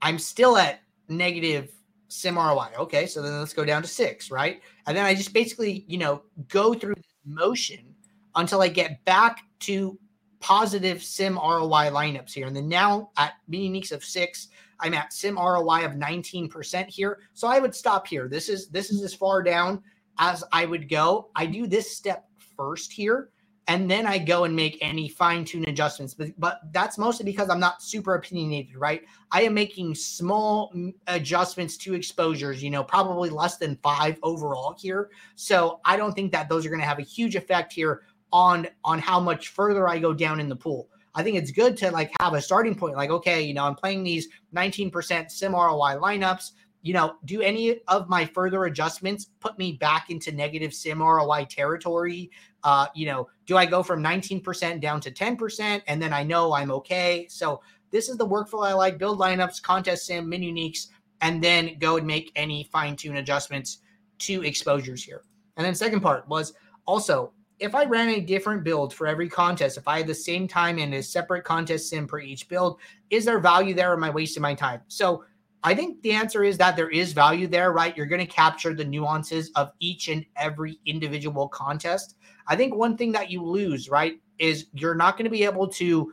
I'm 0.00 0.18
still 0.18 0.56
at 0.56 0.80
negative 1.08 1.70
sim 2.08 2.36
ROI. 2.36 2.68
Okay, 2.78 3.06
so 3.06 3.22
then 3.22 3.38
let's 3.38 3.52
go 3.52 3.64
down 3.64 3.82
to 3.82 3.88
six, 3.88 4.30
right? 4.30 4.62
And 4.86 4.96
then 4.96 5.04
I 5.04 5.14
just 5.14 5.32
basically, 5.32 5.84
you 5.88 5.98
know, 5.98 6.22
go 6.48 6.74
through 6.74 6.94
motion 7.24 7.94
until 8.34 8.62
I 8.62 8.68
get 8.68 9.04
back 9.04 9.40
to 9.60 9.98
positive 10.40 11.02
sim 11.02 11.36
ROI 11.36 11.90
lineups 11.90 12.32
here. 12.32 12.46
And 12.46 12.56
then 12.56 12.68
now 12.68 13.10
at 13.16 13.34
uniques 13.50 13.92
of 13.92 14.04
six, 14.04 14.48
I'm 14.80 14.94
at 14.94 15.12
sim 15.12 15.36
ROI 15.36 15.84
of 15.84 15.92
19% 15.92 16.88
here. 16.88 17.20
So 17.34 17.48
I 17.48 17.58
would 17.58 17.74
stop 17.74 18.06
here. 18.06 18.28
This 18.28 18.48
is 18.48 18.68
this 18.68 18.90
is 18.90 19.02
as 19.02 19.14
far 19.14 19.42
down 19.42 19.82
as 20.18 20.44
I 20.52 20.66
would 20.66 20.88
go. 20.88 21.30
I 21.36 21.46
do 21.46 21.66
this 21.66 21.96
step 21.96 22.26
first 22.56 22.92
here 22.92 23.30
and 23.68 23.90
then 23.90 24.06
I 24.06 24.18
go 24.18 24.44
and 24.44 24.54
make 24.56 24.78
any 24.80 25.08
fine 25.08 25.44
tune 25.44 25.68
adjustments. 25.68 26.14
But, 26.14 26.38
but 26.38 26.60
that's 26.72 26.98
mostly 26.98 27.24
because 27.24 27.48
I'm 27.48 27.60
not 27.60 27.82
super 27.82 28.14
opinionated, 28.14 28.76
right? 28.76 29.02
I 29.30 29.42
am 29.42 29.54
making 29.54 29.94
small 29.94 30.72
adjustments 31.06 31.76
to 31.78 31.94
exposures, 31.94 32.62
you 32.62 32.70
know, 32.70 32.82
probably 32.82 33.30
less 33.30 33.58
than 33.58 33.78
five 33.82 34.18
overall 34.22 34.74
here. 34.78 35.10
So 35.36 35.80
I 35.84 35.96
don't 35.96 36.12
think 36.12 36.32
that 36.32 36.48
those 36.48 36.66
are 36.66 36.70
going 36.70 36.80
to 36.80 36.86
have 36.86 36.98
a 36.98 37.02
huge 37.02 37.36
effect 37.36 37.72
here 37.72 38.02
on 38.32 38.66
on 38.84 38.98
how 38.98 39.20
much 39.20 39.48
further 39.48 39.88
I 39.88 39.98
go 39.98 40.12
down 40.12 40.40
in 40.40 40.48
the 40.48 40.56
pool. 40.56 40.88
I 41.14 41.22
think 41.22 41.36
it's 41.36 41.50
good 41.50 41.76
to 41.78 41.90
like 41.90 42.10
have 42.20 42.32
a 42.32 42.40
starting 42.40 42.74
point, 42.74 42.96
like 42.96 43.10
okay, 43.10 43.42
you 43.42 43.54
know, 43.54 43.64
I'm 43.64 43.74
playing 43.74 44.02
these 44.02 44.28
19% 44.56 45.30
sim 45.30 45.52
ROI 45.52 45.98
lineups 46.00 46.52
you 46.82 46.92
know, 46.92 47.14
do 47.24 47.40
any 47.40 47.80
of 47.88 48.08
my 48.08 48.24
further 48.24 48.64
adjustments 48.64 49.30
put 49.40 49.56
me 49.56 49.72
back 49.72 50.10
into 50.10 50.32
negative 50.32 50.74
sim 50.74 51.00
ROI 51.00 51.46
territory? 51.48 52.30
Uh, 52.64 52.86
you 52.94 53.06
know, 53.06 53.28
do 53.46 53.56
I 53.56 53.66
go 53.66 53.82
from 53.82 54.02
19% 54.02 54.80
down 54.80 55.00
to 55.00 55.10
10% 55.10 55.82
and 55.86 56.02
then 56.02 56.12
I 56.12 56.24
know 56.24 56.52
I'm 56.52 56.72
okay? 56.72 57.26
So 57.28 57.62
this 57.90 58.08
is 58.08 58.16
the 58.16 58.26
workflow 58.26 58.66
I 58.66 58.72
like 58.72 58.98
build 58.98 59.18
lineups, 59.18 59.62
contest 59.62 60.06
sim, 60.06 60.28
min 60.28 60.42
uniques, 60.42 60.88
and 61.20 61.42
then 61.42 61.76
go 61.78 61.98
and 61.98 62.06
make 62.06 62.32
any 62.34 62.64
fine 62.64 62.96
tune 62.96 63.16
adjustments 63.16 63.78
to 64.18 64.42
exposures 64.42 65.04
here. 65.04 65.22
And 65.56 65.64
then 65.64 65.74
second 65.74 66.00
part 66.00 66.26
was 66.28 66.52
also 66.86 67.32
if 67.62 67.76
I 67.76 67.84
ran 67.84 68.08
a 68.08 68.20
different 68.20 68.64
build 68.64 68.92
for 68.92 69.06
every 69.06 69.28
contest, 69.28 69.78
if 69.78 69.86
I 69.86 69.98
had 69.98 70.08
the 70.08 70.14
same 70.14 70.48
time 70.48 70.78
and 70.78 70.92
a 70.94 71.02
separate 71.02 71.44
contest 71.44 71.88
sim 71.88 72.08
per 72.08 72.18
each 72.18 72.48
build, 72.48 72.80
is 73.08 73.24
there 73.24 73.38
value 73.38 73.72
there? 73.72 73.92
Or 73.92 73.96
am 73.96 74.02
I 74.02 74.10
wasting 74.10 74.42
my 74.42 74.52
time? 74.52 74.80
So 74.88 75.24
I 75.64 75.74
think 75.74 76.02
the 76.02 76.12
answer 76.12 76.42
is 76.42 76.58
that 76.58 76.76
there 76.76 76.90
is 76.90 77.12
value 77.12 77.46
there, 77.46 77.72
right? 77.72 77.96
You're 77.96 78.06
going 78.06 78.24
to 78.24 78.32
capture 78.32 78.74
the 78.74 78.84
nuances 78.84 79.50
of 79.54 79.72
each 79.78 80.08
and 80.08 80.24
every 80.36 80.80
individual 80.86 81.48
contest. 81.48 82.16
I 82.46 82.56
think 82.56 82.74
one 82.74 82.96
thing 82.96 83.12
that 83.12 83.30
you 83.30 83.44
lose, 83.44 83.88
right, 83.88 84.20
is 84.38 84.66
you're 84.72 84.96
not 84.96 85.16
going 85.16 85.24
to 85.24 85.30
be 85.30 85.44
able 85.44 85.68
to 85.68 86.12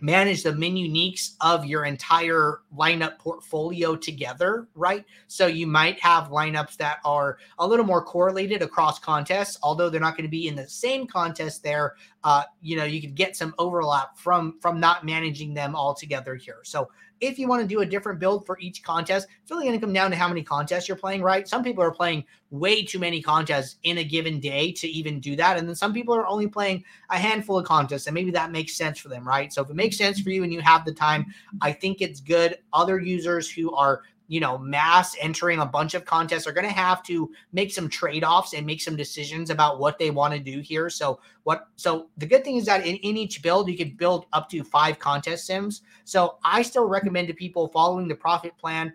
manage 0.00 0.42
the 0.42 0.52
min 0.52 0.74
uniques 0.74 1.34
of 1.40 1.64
your 1.64 1.84
entire 1.84 2.60
lineup 2.76 3.18
portfolio 3.18 3.96
together, 3.96 4.68
right? 4.74 5.04
So 5.26 5.46
you 5.46 5.66
might 5.66 5.98
have 6.00 6.28
lineups 6.28 6.76
that 6.76 6.98
are 7.04 7.38
a 7.58 7.66
little 7.66 7.86
more 7.86 8.04
correlated 8.04 8.62
across 8.62 8.98
contests, 8.98 9.58
although 9.62 9.88
they're 9.88 10.00
not 10.00 10.16
going 10.16 10.26
to 10.26 10.30
be 10.30 10.48
in 10.48 10.54
the 10.54 10.68
same 10.68 11.06
contest 11.06 11.62
there. 11.62 11.94
Uh, 12.24 12.44
you 12.60 12.76
know, 12.76 12.84
you 12.84 13.00
could 13.00 13.14
get 13.14 13.36
some 13.36 13.54
overlap 13.58 14.18
from 14.18 14.58
from 14.60 14.78
not 14.78 15.04
managing 15.04 15.54
them 15.54 15.74
all 15.74 15.94
together 15.94 16.34
here. 16.34 16.60
So 16.62 16.90
if 17.20 17.38
you 17.38 17.48
want 17.48 17.62
to 17.62 17.68
do 17.68 17.80
a 17.80 17.86
different 17.86 18.18
build 18.18 18.44
for 18.46 18.58
each 18.60 18.82
contest, 18.82 19.26
it's 19.42 19.50
really 19.50 19.64
going 19.64 19.78
to 19.78 19.84
come 19.84 19.92
down 19.92 20.10
to 20.10 20.16
how 20.16 20.28
many 20.28 20.42
contests 20.42 20.88
you're 20.88 20.96
playing, 20.96 21.22
right? 21.22 21.48
Some 21.48 21.62
people 21.62 21.82
are 21.82 21.90
playing 21.90 22.24
way 22.50 22.84
too 22.84 22.98
many 22.98 23.22
contests 23.22 23.76
in 23.82 23.98
a 23.98 24.04
given 24.04 24.38
day 24.38 24.72
to 24.72 24.88
even 24.88 25.20
do 25.20 25.36
that. 25.36 25.56
And 25.56 25.66
then 25.68 25.74
some 25.74 25.92
people 25.92 26.14
are 26.14 26.26
only 26.26 26.46
playing 26.46 26.84
a 27.10 27.18
handful 27.18 27.58
of 27.58 27.66
contests, 27.66 28.06
and 28.06 28.14
maybe 28.14 28.30
that 28.32 28.52
makes 28.52 28.76
sense 28.76 28.98
for 28.98 29.08
them, 29.08 29.26
right? 29.26 29.52
So 29.52 29.62
if 29.62 29.70
it 29.70 29.76
makes 29.76 29.96
sense 29.96 30.20
for 30.20 30.30
you 30.30 30.44
and 30.44 30.52
you 30.52 30.60
have 30.60 30.84
the 30.84 30.94
time, 30.94 31.26
I 31.60 31.72
think 31.72 32.00
it's 32.00 32.20
good. 32.20 32.58
Other 32.72 33.00
users 33.00 33.50
who 33.50 33.74
are 33.74 34.02
you 34.28 34.40
know, 34.40 34.58
mass 34.58 35.16
entering 35.20 35.60
a 35.60 35.66
bunch 35.66 35.94
of 35.94 36.04
contests 36.04 36.46
are 36.46 36.52
going 36.52 36.66
to 36.66 36.72
have 36.72 37.02
to 37.04 37.30
make 37.52 37.72
some 37.72 37.88
trade-offs 37.88 38.54
and 38.54 38.66
make 38.66 38.80
some 38.80 38.96
decisions 38.96 39.50
about 39.50 39.78
what 39.78 39.98
they 39.98 40.10
want 40.10 40.34
to 40.34 40.40
do 40.40 40.60
here. 40.60 40.90
So 40.90 41.20
what 41.44 41.68
so 41.76 42.08
the 42.16 42.26
good 42.26 42.44
thing 42.44 42.56
is 42.56 42.66
that 42.66 42.86
in, 42.86 42.96
in 42.96 43.16
each 43.16 43.42
build 43.42 43.68
you 43.68 43.76
can 43.76 43.90
build 43.90 44.26
up 44.32 44.48
to 44.50 44.64
five 44.64 44.98
contest 44.98 45.46
sims. 45.46 45.82
So 46.04 46.38
I 46.44 46.62
still 46.62 46.88
recommend 46.88 47.28
to 47.28 47.34
people 47.34 47.68
following 47.68 48.08
the 48.08 48.14
profit 48.14 48.56
plan. 48.58 48.92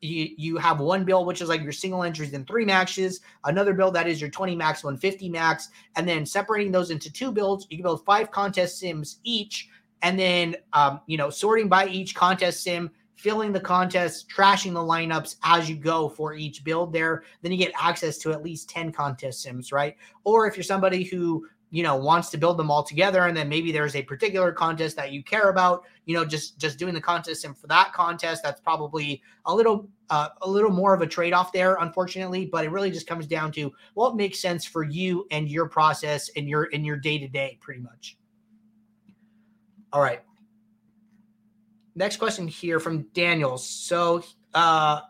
You, 0.00 0.30
you 0.36 0.56
have 0.56 0.80
one 0.80 1.04
build 1.04 1.28
which 1.28 1.40
is 1.40 1.48
like 1.48 1.62
your 1.62 1.70
single 1.70 2.02
entries 2.02 2.32
and 2.32 2.44
three 2.44 2.64
maxes, 2.64 3.20
another 3.44 3.72
build 3.72 3.94
that 3.94 4.08
is 4.08 4.20
your 4.20 4.30
20 4.30 4.56
max, 4.56 4.82
150 4.82 5.28
max, 5.28 5.68
and 5.94 6.08
then 6.08 6.26
separating 6.26 6.72
those 6.72 6.90
into 6.90 7.12
two 7.12 7.30
builds, 7.30 7.68
you 7.70 7.76
can 7.76 7.84
build 7.84 8.04
five 8.04 8.32
contest 8.32 8.80
sims 8.80 9.20
each, 9.22 9.68
and 10.02 10.18
then 10.18 10.56
um, 10.72 11.00
you 11.06 11.16
know 11.16 11.30
sorting 11.30 11.68
by 11.68 11.86
each 11.86 12.16
contest 12.16 12.64
sim 12.64 12.90
filling 13.22 13.52
the 13.52 13.60
contest, 13.60 14.28
trashing 14.28 14.72
the 14.72 14.80
lineups 14.80 15.36
as 15.44 15.70
you 15.70 15.76
go 15.76 16.08
for 16.08 16.34
each 16.34 16.64
build 16.64 16.92
there. 16.92 17.22
Then 17.40 17.52
you 17.52 17.58
get 17.58 17.72
access 17.80 18.18
to 18.18 18.32
at 18.32 18.42
least 18.42 18.68
10 18.68 18.90
contest 18.90 19.42
sims, 19.42 19.70
right? 19.70 19.96
Or 20.24 20.48
if 20.48 20.56
you're 20.56 20.64
somebody 20.64 21.04
who 21.04 21.46
you 21.70 21.84
know 21.84 21.96
wants 21.96 22.28
to 22.30 22.36
build 22.36 22.58
them 22.58 22.70
all 22.70 22.82
together 22.82 23.26
and 23.26 23.36
then 23.36 23.48
maybe 23.48 23.72
there's 23.72 23.96
a 23.96 24.02
particular 24.02 24.52
contest 24.52 24.94
that 24.94 25.10
you 25.10 25.24
care 25.24 25.48
about 25.48 25.84
you 26.04 26.14
know 26.14 26.22
just 26.22 26.58
just 26.58 26.78
doing 26.78 26.92
the 26.92 27.00
contest 27.00 27.46
and 27.46 27.56
for 27.56 27.66
that 27.66 27.94
contest 27.94 28.42
that's 28.42 28.60
probably 28.60 29.22
a 29.46 29.54
little 29.54 29.88
uh, 30.10 30.28
a 30.42 30.50
little 30.50 30.70
more 30.70 30.92
of 30.92 31.00
a 31.00 31.06
trade-off 31.06 31.50
there 31.50 31.76
unfortunately 31.80 32.44
but 32.44 32.66
it 32.66 32.70
really 32.70 32.90
just 32.90 33.06
comes 33.06 33.26
down 33.26 33.50
to 33.50 33.72
what 33.94 34.16
makes 34.16 34.38
sense 34.38 34.66
for 34.66 34.82
you 34.82 35.26
and 35.30 35.48
your 35.48 35.66
process 35.66 36.28
and 36.36 36.46
your 36.46 36.64
in 36.64 36.84
your 36.84 36.98
day-to-day 36.98 37.56
pretty 37.62 37.80
much 37.80 38.18
all 39.94 40.02
right 40.02 40.20
next 41.94 42.16
question 42.16 42.46
here 42.46 42.80
from 42.80 43.02
Daniel. 43.14 43.58
So, 43.58 44.24
uh, 44.54 45.00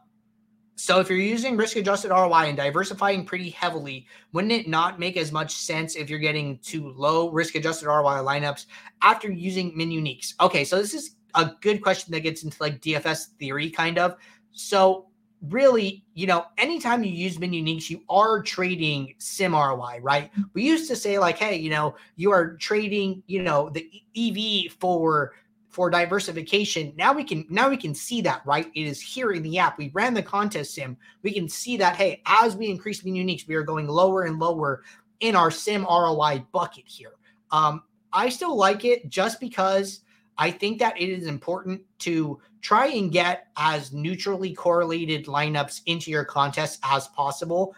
so 0.76 0.98
if 1.00 1.08
you're 1.08 1.18
using 1.18 1.56
risk 1.56 1.76
adjusted 1.76 2.10
ROI 2.10 2.46
and 2.46 2.56
diversifying 2.56 3.24
pretty 3.24 3.50
heavily, 3.50 4.06
wouldn't 4.32 4.52
it 4.52 4.68
not 4.68 4.98
make 4.98 5.16
as 5.16 5.30
much 5.30 5.54
sense 5.54 5.94
if 5.94 6.10
you're 6.10 6.18
getting 6.18 6.58
to 6.58 6.90
low 6.96 7.30
risk 7.30 7.54
adjusted 7.54 7.86
ROI 7.86 8.24
lineups 8.24 8.66
after 9.02 9.30
using 9.30 9.76
min 9.76 9.90
uniques? 9.90 10.34
Okay, 10.40 10.64
so 10.64 10.78
this 10.78 10.94
is 10.94 11.16
a 11.34 11.52
good 11.60 11.82
question 11.82 12.12
that 12.12 12.20
gets 12.20 12.42
into 12.42 12.56
like 12.60 12.80
DFS 12.80 13.28
theory 13.38 13.70
kind 13.70 13.98
of. 13.98 14.16
So 14.50 15.06
really, 15.48 16.04
you 16.14 16.26
know, 16.26 16.46
anytime 16.58 17.02
you 17.04 17.12
use 17.12 17.38
min 17.38 17.52
uniques, 17.52 17.90
you 17.90 18.02
are 18.08 18.42
trading 18.42 19.14
sim 19.18 19.54
ROI, 19.54 19.98
right? 20.02 20.30
We 20.54 20.62
used 20.62 20.88
to 20.88 20.96
say 20.96 21.18
like, 21.18 21.38
hey, 21.38 21.56
you 21.56 21.70
know, 21.70 21.96
you 22.16 22.30
are 22.32 22.56
trading, 22.56 23.22
you 23.26 23.42
know, 23.42 23.70
the 23.70 23.88
EV 24.16 24.72
for 24.78 25.32
for 25.72 25.88
diversification. 25.88 26.92
Now 26.96 27.14
we 27.14 27.24
can 27.24 27.46
now 27.48 27.70
we 27.70 27.78
can 27.78 27.94
see 27.94 28.20
that, 28.20 28.42
right? 28.44 28.70
It 28.74 28.82
is 28.82 29.00
here 29.00 29.32
in 29.32 29.42
the 29.42 29.58
app. 29.58 29.78
We 29.78 29.90
ran 29.94 30.12
the 30.12 30.22
contest 30.22 30.74
sim. 30.74 30.98
We 31.22 31.32
can 31.32 31.48
see 31.48 31.78
that 31.78 31.96
hey, 31.96 32.22
as 32.26 32.54
we 32.54 32.68
increase 32.68 33.00
the 33.00 33.10
uniques, 33.10 33.48
we 33.48 33.54
are 33.54 33.62
going 33.62 33.88
lower 33.88 34.24
and 34.24 34.38
lower 34.38 34.82
in 35.20 35.34
our 35.34 35.50
sim 35.50 35.84
ROI 35.84 36.44
bucket 36.52 36.84
here. 36.86 37.14
Um, 37.50 37.82
I 38.12 38.28
still 38.28 38.54
like 38.54 38.84
it 38.84 39.08
just 39.08 39.40
because 39.40 40.02
I 40.36 40.50
think 40.50 40.78
that 40.80 41.00
it 41.00 41.08
is 41.08 41.26
important 41.26 41.80
to 42.00 42.38
try 42.60 42.88
and 42.88 43.10
get 43.10 43.48
as 43.56 43.92
neutrally 43.92 44.54
correlated 44.54 45.24
lineups 45.24 45.80
into 45.86 46.10
your 46.10 46.24
contest 46.24 46.80
as 46.84 47.08
possible. 47.08 47.74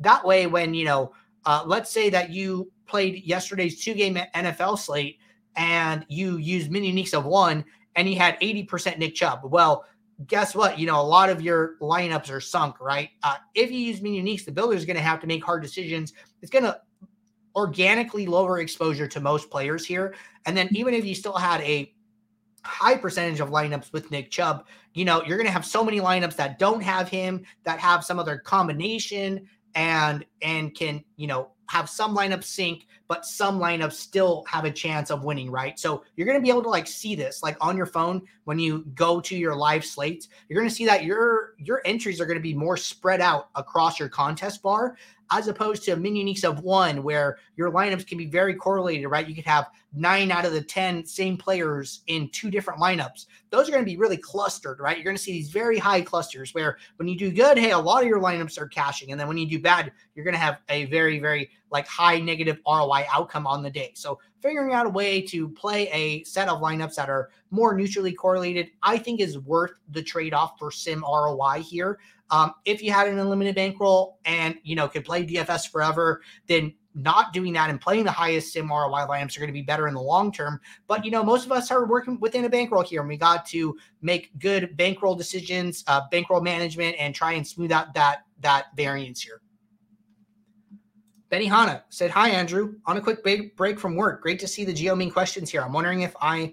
That 0.00 0.24
way, 0.24 0.46
when 0.46 0.74
you 0.74 0.84
know, 0.84 1.14
uh, 1.46 1.62
let's 1.64 1.90
say 1.90 2.10
that 2.10 2.28
you 2.28 2.70
played 2.86 3.24
yesterday's 3.24 3.82
two 3.82 3.94
game 3.94 4.18
NFL 4.34 4.78
slate 4.78 5.18
and 5.58 6.06
you 6.08 6.38
use 6.38 6.70
min 6.70 6.84
uniques 6.84 7.12
of 7.12 7.26
one 7.26 7.64
and 7.96 8.08
he 8.08 8.14
had 8.14 8.40
80% 8.40 8.96
Nick 8.98 9.14
Chubb. 9.14 9.40
Well, 9.42 9.84
guess 10.26 10.54
what? 10.54 10.78
You 10.78 10.86
know, 10.86 11.00
a 11.00 11.02
lot 11.02 11.30
of 11.30 11.42
your 11.42 11.76
lineups 11.80 12.30
are 12.30 12.40
sunk, 12.40 12.80
right? 12.80 13.10
Uh, 13.22 13.36
if 13.54 13.70
you 13.70 13.78
use 13.78 14.00
mini 14.00 14.22
uniques, 14.22 14.44
the 14.44 14.52
builder 14.52 14.76
is 14.76 14.84
going 14.84 14.96
to 14.96 15.02
have 15.02 15.20
to 15.20 15.26
make 15.26 15.44
hard 15.44 15.62
decisions. 15.62 16.12
It's 16.40 16.50
going 16.50 16.64
to 16.64 16.80
organically 17.56 18.26
lower 18.26 18.60
exposure 18.60 19.08
to 19.08 19.20
most 19.20 19.50
players 19.50 19.84
here. 19.84 20.14
And 20.46 20.56
then 20.56 20.68
even 20.72 20.94
if 20.94 21.04
you 21.04 21.14
still 21.14 21.36
had 21.36 21.60
a 21.62 21.92
high 22.62 22.96
percentage 22.96 23.40
of 23.40 23.50
lineups 23.50 23.92
with 23.92 24.10
Nick 24.12 24.30
Chubb, 24.30 24.66
you 24.94 25.04
know, 25.04 25.22
you're 25.24 25.36
going 25.36 25.46
to 25.46 25.52
have 25.52 25.66
so 25.66 25.84
many 25.84 26.00
lineups 26.00 26.36
that 26.36 26.60
don't 26.60 26.82
have 26.82 27.08
him, 27.08 27.44
that 27.64 27.80
have 27.80 28.04
some 28.04 28.18
other 28.18 28.38
combination 28.38 29.48
and 29.74 30.24
and 30.40 30.74
can, 30.74 31.04
you 31.16 31.26
know, 31.26 31.50
have 31.68 31.88
some 31.88 32.16
lineups 32.16 32.44
sink, 32.44 32.86
but 33.08 33.24
some 33.24 33.58
lineups 33.58 33.92
still 33.92 34.44
have 34.48 34.64
a 34.64 34.70
chance 34.70 35.10
of 35.10 35.24
winning, 35.24 35.50
right? 35.50 35.78
So 35.78 36.02
you're 36.16 36.26
going 36.26 36.38
to 36.38 36.42
be 36.42 36.50
able 36.50 36.62
to 36.62 36.68
like 36.68 36.86
see 36.86 37.14
this 37.14 37.42
like 37.42 37.56
on 37.60 37.76
your 37.76 37.86
phone 37.86 38.22
when 38.44 38.58
you 38.58 38.84
go 38.94 39.20
to 39.20 39.36
your 39.36 39.54
live 39.54 39.84
slates. 39.84 40.28
You're 40.48 40.58
going 40.58 40.68
to 40.68 40.74
see 40.74 40.86
that 40.86 41.04
your 41.04 41.54
your 41.58 41.82
entries 41.84 42.20
are 42.20 42.26
going 42.26 42.38
to 42.38 42.42
be 42.42 42.54
more 42.54 42.76
spread 42.76 43.20
out 43.20 43.50
across 43.54 43.98
your 43.98 44.08
contest 44.08 44.62
bar 44.62 44.96
as 45.30 45.48
opposed 45.48 45.84
to 45.84 45.96
mini 45.96 46.24
uniques 46.24 46.44
of 46.44 46.60
one 46.60 47.02
where 47.02 47.38
your 47.56 47.70
lineups 47.70 48.06
can 48.06 48.18
be 48.18 48.26
very 48.26 48.54
correlated, 48.54 49.06
right? 49.08 49.28
You 49.28 49.34
could 49.34 49.44
have 49.44 49.68
nine 49.92 50.30
out 50.30 50.44
of 50.44 50.52
the 50.52 50.62
10 50.62 51.04
same 51.04 51.36
players 51.36 52.02
in 52.06 52.28
two 52.30 52.50
different 52.50 52.80
lineups. 52.80 53.26
Those 53.50 53.68
are 53.68 53.72
going 53.72 53.84
to 53.84 53.90
be 53.90 53.96
really 53.96 54.16
clustered, 54.16 54.80
right? 54.80 54.96
You're 54.96 55.04
going 55.04 55.16
to 55.16 55.22
see 55.22 55.32
these 55.32 55.50
very 55.50 55.78
high 55.78 56.00
clusters 56.00 56.54
where 56.54 56.78
when 56.96 57.08
you 57.08 57.16
do 57.16 57.30
good, 57.30 57.58
hey, 57.58 57.72
a 57.72 57.78
lot 57.78 58.02
of 58.02 58.08
your 58.08 58.20
lineups 58.20 58.58
are 58.60 58.68
cashing. 58.68 59.10
And 59.10 59.20
then 59.20 59.28
when 59.28 59.38
you 59.38 59.48
do 59.48 59.60
bad, 59.60 59.92
you're 60.14 60.24
going 60.24 60.34
to 60.34 60.40
have 60.40 60.58
a 60.68 60.86
very, 60.86 61.18
very 61.18 61.50
like 61.70 61.86
high 61.86 62.18
negative 62.18 62.58
ROI 62.66 63.06
outcome 63.12 63.46
on 63.46 63.62
the 63.62 63.70
day. 63.70 63.92
So 63.94 64.18
figuring 64.40 64.72
out 64.72 64.86
a 64.86 64.90
way 64.90 65.20
to 65.22 65.48
play 65.50 65.88
a 65.88 66.24
set 66.24 66.48
of 66.48 66.60
lineups 66.60 66.94
that 66.94 67.10
are 67.10 67.30
more 67.50 67.74
neutrally 67.74 68.12
correlated, 68.12 68.70
I 68.82 68.98
think 68.98 69.20
is 69.20 69.38
worth 69.38 69.72
the 69.90 70.02
trade 70.02 70.34
off 70.34 70.58
for 70.58 70.70
sim 70.70 71.02
ROI 71.02 71.62
here. 71.62 71.98
Um, 72.30 72.52
if 72.64 72.82
you 72.82 72.92
had 72.92 73.08
an 73.08 73.18
unlimited 73.18 73.54
bankroll 73.54 74.18
and 74.24 74.56
you 74.62 74.76
know 74.76 74.88
could 74.88 75.04
play 75.04 75.26
DFS 75.26 75.70
forever, 75.70 76.22
then 76.46 76.74
not 76.94 77.32
doing 77.32 77.52
that 77.52 77.70
and 77.70 77.80
playing 77.80 78.04
the 78.04 78.10
highest 78.10 78.52
sim 78.52 78.68
ROI 78.68 79.06
lineups 79.06 79.36
are 79.36 79.40
going 79.40 79.48
to 79.48 79.52
be 79.52 79.62
better 79.62 79.88
in 79.88 79.94
the 79.94 80.00
long 80.00 80.32
term. 80.32 80.60
But 80.86 81.04
you 81.04 81.10
know, 81.10 81.22
most 81.22 81.46
of 81.46 81.52
us 81.52 81.70
are 81.70 81.86
working 81.86 82.18
within 82.20 82.44
a 82.44 82.50
bankroll 82.50 82.82
here, 82.82 83.00
and 83.00 83.08
we 83.08 83.16
got 83.16 83.46
to 83.46 83.76
make 84.02 84.36
good 84.38 84.76
bankroll 84.76 85.14
decisions, 85.14 85.84
uh, 85.86 86.02
bankroll 86.10 86.40
management, 86.40 86.96
and 86.98 87.14
try 87.14 87.32
and 87.32 87.46
smooth 87.46 87.72
out 87.72 87.94
that 87.94 88.24
that 88.40 88.66
variance 88.76 89.22
here. 89.22 89.40
Benny 91.30 91.46
Hanna 91.46 91.84
said, 91.90 92.10
"Hi 92.10 92.30
Andrew, 92.30 92.74
on 92.86 92.96
a 92.96 93.00
quick 93.00 93.22
break 93.56 93.78
from 93.78 93.94
work. 93.96 94.22
Great 94.22 94.38
to 94.40 94.48
see 94.48 94.64
the 94.64 94.72
Geomean 94.72 95.10
questions 95.10 95.50
here. 95.50 95.62
I'm 95.62 95.72
wondering 95.72 96.02
if 96.02 96.14
I 96.20 96.52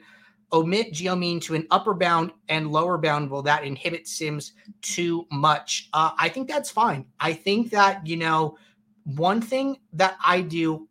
omit 0.53 0.93
geomean 0.93 1.39
to 1.41 1.55
an 1.55 1.67
upper 1.71 1.93
bound 1.93 2.31
and 2.49 2.71
lower 2.71 2.97
bound, 2.97 3.29
will 3.29 3.41
that 3.43 3.63
inhibit 3.63 4.07
sims 4.07 4.53
too 4.81 5.25
much? 5.31 5.89
Uh, 5.93 6.11
I 6.17 6.29
think 6.29 6.47
that's 6.47 6.71
fine. 6.71 7.05
I 7.19 7.33
think 7.33 7.71
that, 7.71 8.05
you 8.05 8.17
know, 8.17 8.57
one 9.03 9.41
thing 9.41 9.77
that 9.93 10.17
I 10.25 10.41
do, 10.41 10.87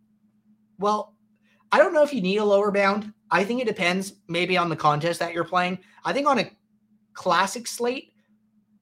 well, 0.78 1.14
I 1.72 1.78
don't 1.78 1.94
know 1.94 2.02
if 2.02 2.12
you 2.12 2.20
need 2.20 2.38
a 2.38 2.44
lower 2.44 2.70
bound. 2.70 3.12
I 3.30 3.44
think 3.44 3.60
it 3.60 3.66
depends 3.66 4.14
maybe 4.28 4.56
on 4.56 4.68
the 4.68 4.76
contest 4.76 5.18
that 5.20 5.32
you're 5.32 5.44
playing. 5.44 5.78
I 6.04 6.12
think 6.12 6.28
on 6.28 6.38
a 6.38 6.50
classic 7.14 7.66
slate, 7.66 8.12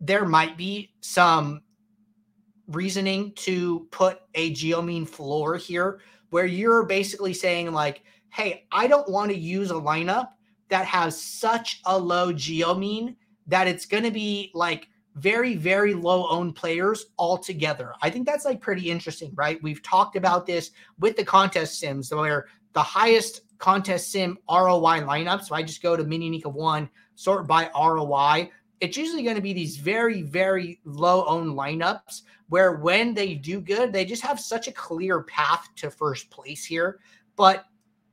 there 0.00 0.24
might 0.24 0.56
be 0.56 0.92
some 1.00 1.62
reasoning 2.68 3.32
to 3.32 3.86
put 3.90 4.20
a 4.34 4.52
geomean 4.52 5.06
floor 5.06 5.56
here 5.56 6.00
where 6.30 6.46
you're 6.46 6.84
basically 6.84 7.34
saying, 7.34 7.72
like, 7.72 8.02
hey, 8.30 8.66
I 8.72 8.86
don't 8.86 9.08
want 9.08 9.30
to 9.30 9.36
use 9.36 9.70
a 9.70 9.74
lineup 9.74 10.28
that 10.68 10.86
has 10.86 11.20
such 11.20 11.80
a 11.84 11.98
low 11.98 12.32
geo 12.32 12.74
mean 12.74 13.16
that 13.46 13.68
it's 13.68 13.84
going 13.84 14.04
to 14.04 14.10
be 14.10 14.50
like 14.54 14.88
very, 15.16 15.54
very 15.54 15.92
low 15.92 16.26
owned 16.28 16.54
players 16.54 17.06
altogether. 17.18 17.92
I 18.00 18.08
think 18.08 18.26
that's 18.26 18.44
like 18.44 18.60
pretty 18.60 18.90
interesting, 18.90 19.32
right? 19.34 19.62
We've 19.62 19.82
talked 19.82 20.16
about 20.16 20.46
this 20.46 20.70
with 20.98 21.16
the 21.16 21.24
contest 21.24 21.78
sims 21.78 22.12
where 22.12 22.46
the 22.72 22.82
highest 22.82 23.42
contest 23.58 24.10
sim 24.10 24.38
ROI 24.50 25.02
lineup. 25.02 25.44
So 25.44 25.54
I 25.54 25.62
just 25.62 25.82
go 25.82 25.96
to 25.96 26.04
mini 26.04 26.42
of 26.44 26.54
one, 26.54 26.88
sort 27.14 27.46
by 27.46 27.70
ROI. 27.76 28.50
It's 28.80 28.96
usually 28.96 29.22
going 29.22 29.36
to 29.36 29.42
be 29.42 29.52
these 29.52 29.76
very, 29.76 30.22
very 30.22 30.80
low 30.84 31.24
owned 31.26 31.52
lineups 31.52 32.22
where 32.52 32.72
when 32.72 33.14
they 33.14 33.32
do 33.32 33.62
good, 33.62 33.94
they 33.94 34.04
just 34.04 34.20
have 34.20 34.38
such 34.38 34.68
a 34.68 34.72
clear 34.72 35.22
path 35.22 35.70
to 35.74 35.90
first 35.90 36.28
place 36.28 36.66
here. 36.66 37.00
But 37.34 37.64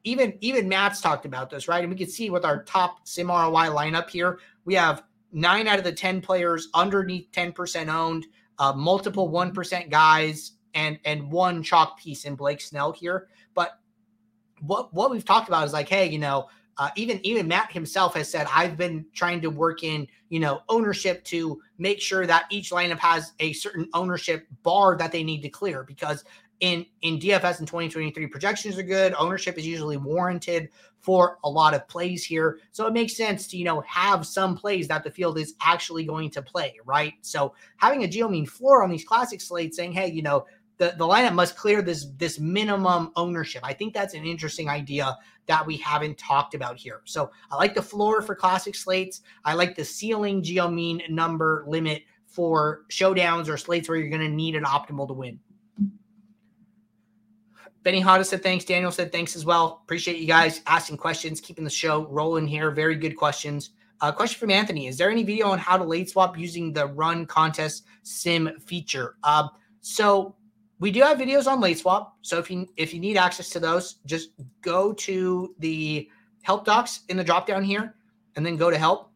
even 0.06 0.38
even 0.40 0.70
Matt's 0.70 1.02
talked 1.02 1.26
about 1.26 1.50
this, 1.50 1.68
right? 1.68 1.84
And 1.84 1.92
we 1.92 1.98
can 1.98 2.08
see 2.08 2.30
with 2.30 2.46
our 2.46 2.64
top 2.64 3.06
sim 3.06 3.28
ROI 3.28 3.68
lineup 3.68 4.10
here, 4.10 4.40
we 4.64 4.76
have 4.76 5.04
nine 5.34 5.68
out 5.68 5.78
of 5.78 5.84
the 5.84 5.92
10 5.92 6.22
players 6.22 6.70
underneath 6.74 7.30
10% 7.34 7.94
owned, 7.94 8.28
uh, 8.60 8.72
multiple 8.72 9.30
1% 9.30 9.90
guys, 9.90 10.54
and 10.74 10.98
and 11.04 11.30
one 11.30 11.62
chalk 11.62 12.00
piece 12.00 12.24
in 12.24 12.36
Blake 12.36 12.62
Snell 12.62 12.94
here. 12.94 13.28
But 13.54 13.78
what 14.62 14.94
what 14.94 15.12
we've 15.12 15.26
talked 15.26 15.50
about 15.50 15.68
is 15.68 15.74
like, 15.74 15.90
hey, 15.90 16.08
you 16.08 16.18
know, 16.18 16.48
uh, 16.78 16.92
even 16.96 17.20
even 17.26 17.46
Matt 17.46 17.74
himself 17.74 18.16
has 18.16 18.32
said 18.32 18.48
I've 18.56 18.78
been 18.78 19.06
trying 19.14 19.42
to 19.42 19.50
work 19.50 19.84
in 19.84 20.08
you 20.30 20.40
know 20.40 20.62
ownership 20.70 21.26
to 21.26 21.62
make 21.80 22.00
sure 22.02 22.28
that 22.28 22.46
each 22.52 22.72
lineup 22.72 23.00
has 23.00 23.34
a 23.40 23.54
certain 23.54 23.90
ownership 23.94 24.46
bar 24.64 24.98
that 24.98 25.12
they 25.12 25.24
need 25.24 25.42
to 25.42 25.50
clear 25.50 25.84
because 25.84 26.24
in 26.60 26.86
in 27.02 27.18
DFS 27.18 27.60
in 27.60 27.66
2023 27.66 28.28
projections 28.28 28.78
are 28.78 28.84
good. 28.84 29.14
Ownership 29.18 29.58
is 29.58 29.66
usually 29.66 29.98
warranted 29.98 30.70
for 31.00 31.38
a 31.46 31.50
lot 31.50 31.74
of 31.74 31.88
plays 31.88 32.26
here. 32.26 32.60
So 32.72 32.86
it 32.86 32.94
makes 32.94 33.16
sense 33.16 33.48
to, 33.48 33.58
you 33.58 33.64
know, 33.64 33.82
have 33.82 34.28
some 34.28 34.58
plays 34.58 34.88
that 34.90 35.04
the 35.04 35.12
field 35.12 35.38
is 35.38 35.56
actually 35.62 36.04
going 36.04 36.30
to 36.32 36.42
play, 36.42 36.76
right? 36.86 37.14
So 37.22 37.54
having 37.78 38.04
a 38.04 38.08
geo 38.08 38.28
mean 38.28 38.46
floor 38.46 38.84
on 38.84 38.90
these 38.90 39.06
classic 39.06 39.40
slates 39.40 39.78
saying, 39.78 39.94
hey, 39.94 40.12
you 40.12 40.22
know, 40.22 40.46
the, 40.80 40.96
the 40.98 41.06
lineup 41.06 41.34
must 41.34 41.58
clear 41.58 41.82
this 41.82 42.08
this 42.18 42.40
minimum 42.40 43.12
ownership. 43.16 43.62
I 43.64 43.74
think 43.74 43.94
that's 43.94 44.14
an 44.14 44.24
interesting 44.24 44.70
idea 44.70 45.16
that 45.46 45.66
we 45.66 45.78
haven't 45.78 46.18
talked 46.18 46.56
about 46.56 46.78
here. 46.78 47.02
So 47.04 47.32
I 47.52 47.58
like 47.58 47.76
the 47.76 47.82
floor 47.82 48.22
for 48.22 48.34
classic 48.34 48.76
slates. 48.76 49.22
I 49.44 49.54
like 49.54 49.76
the 49.76 49.84
ceiling 49.84 50.42
geo 50.42 50.70
mean 50.70 51.02
number 51.10 51.66
limit 51.68 52.04
for 52.26 52.86
showdowns 52.90 53.50
or 53.50 53.58
slates 53.58 53.90
where 53.90 53.98
you're 53.98 54.10
going 54.10 54.22
to 54.22 54.30
need 54.30 54.56
an 54.56 54.64
optimal 54.64 55.08
to 55.08 55.14
win. 55.14 55.40
Benny 57.84 58.02
Hada 58.02 58.26
said 58.26 58.42
thanks. 58.42 58.64
Daniel 58.64 58.92
said 58.92 59.12
thanks 59.12 59.36
as 59.36 59.46
well. 59.46 59.82
Appreciate 59.84 60.18
you 60.18 60.28
guys 60.28 60.62
asking 60.66 60.98
questions, 60.98 61.42
keeping 61.42 61.64
the 61.64 61.70
show 61.70 62.08
rolling 62.08 62.48
here. 62.48 62.72
Very 62.72 62.96
good 62.96 63.16
questions. 63.18 63.72
Uh, 64.02 64.14
question 64.14 64.40
from 64.40 64.52
Anthony: 64.52 64.88
Is 64.88 64.98
there 64.98 65.10
any 65.10 65.24
video 65.24 65.48
on 65.48 65.60
how 65.60 65.78
to 65.78 65.84
late 65.84 66.10
swap 66.10 66.38
using 66.38 66.72
the 66.72 66.88
Run 66.88 67.26
Contest 67.26 67.86
Sim 68.04 68.50
feature? 68.66 69.16
Uh, 69.24 69.48
so 69.82 70.36
we 70.80 70.92
do 70.92 71.02
have 71.02 71.18
videos 71.18 71.46
on 71.46 71.60
late 71.60 71.78
swap. 71.78 72.18
So 72.22 72.40
if 72.40 72.50
you 72.50 72.68
if 72.78 72.94
you 72.94 73.00
need 73.00 73.18
access 73.18 73.50
to 73.50 73.60
those, 73.60 73.96
just 74.06 74.32
go 74.62 74.94
to 74.94 75.56
the 75.60 76.10
help 76.42 76.66
docs 76.66 77.02
in 77.10 77.18
the 77.18 77.24
drop 77.24 77.46
down 77.46 77.64
here, 77.64 77.96
and 78.36 78.46
then 78.46 78.56
go 78.56 78.70
to 78.70 78.78
help, 78.78 79.12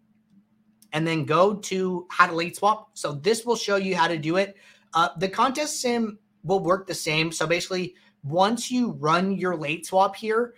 and 0.91 1.07
then 1.07 1.25
go 1.25 1.55
to 1.55 2.07
how 2.11 2.27
to 2.27 2.33
late 2.33 2.55
swap. 2.55 2.91
So 2.93 3.13
this 3.13 3.45
will 3.45 3.55
show 3.55 3.77
you 3.77 3.95
how 3.95 4.07
to 4.07 4.17
do 4.17 4.35
it. 4.37 4.57
Uh, 4.93 5.09
the 5.17 5.29
contest 5.29 5.81
sim 5.81 6.19
will 6.43 6.59
work 6.59 6.85
the 6.85 6.93
same. 6.93 7.31
So 7.31 7.47
basically 7.47 7.95
once 8.23 8.69
you 8.69 8.91
run 8.91 9.31
your 9.31 9.55
late 9.55 9.85
swap 9.85 10.15
here, 10.15 10.53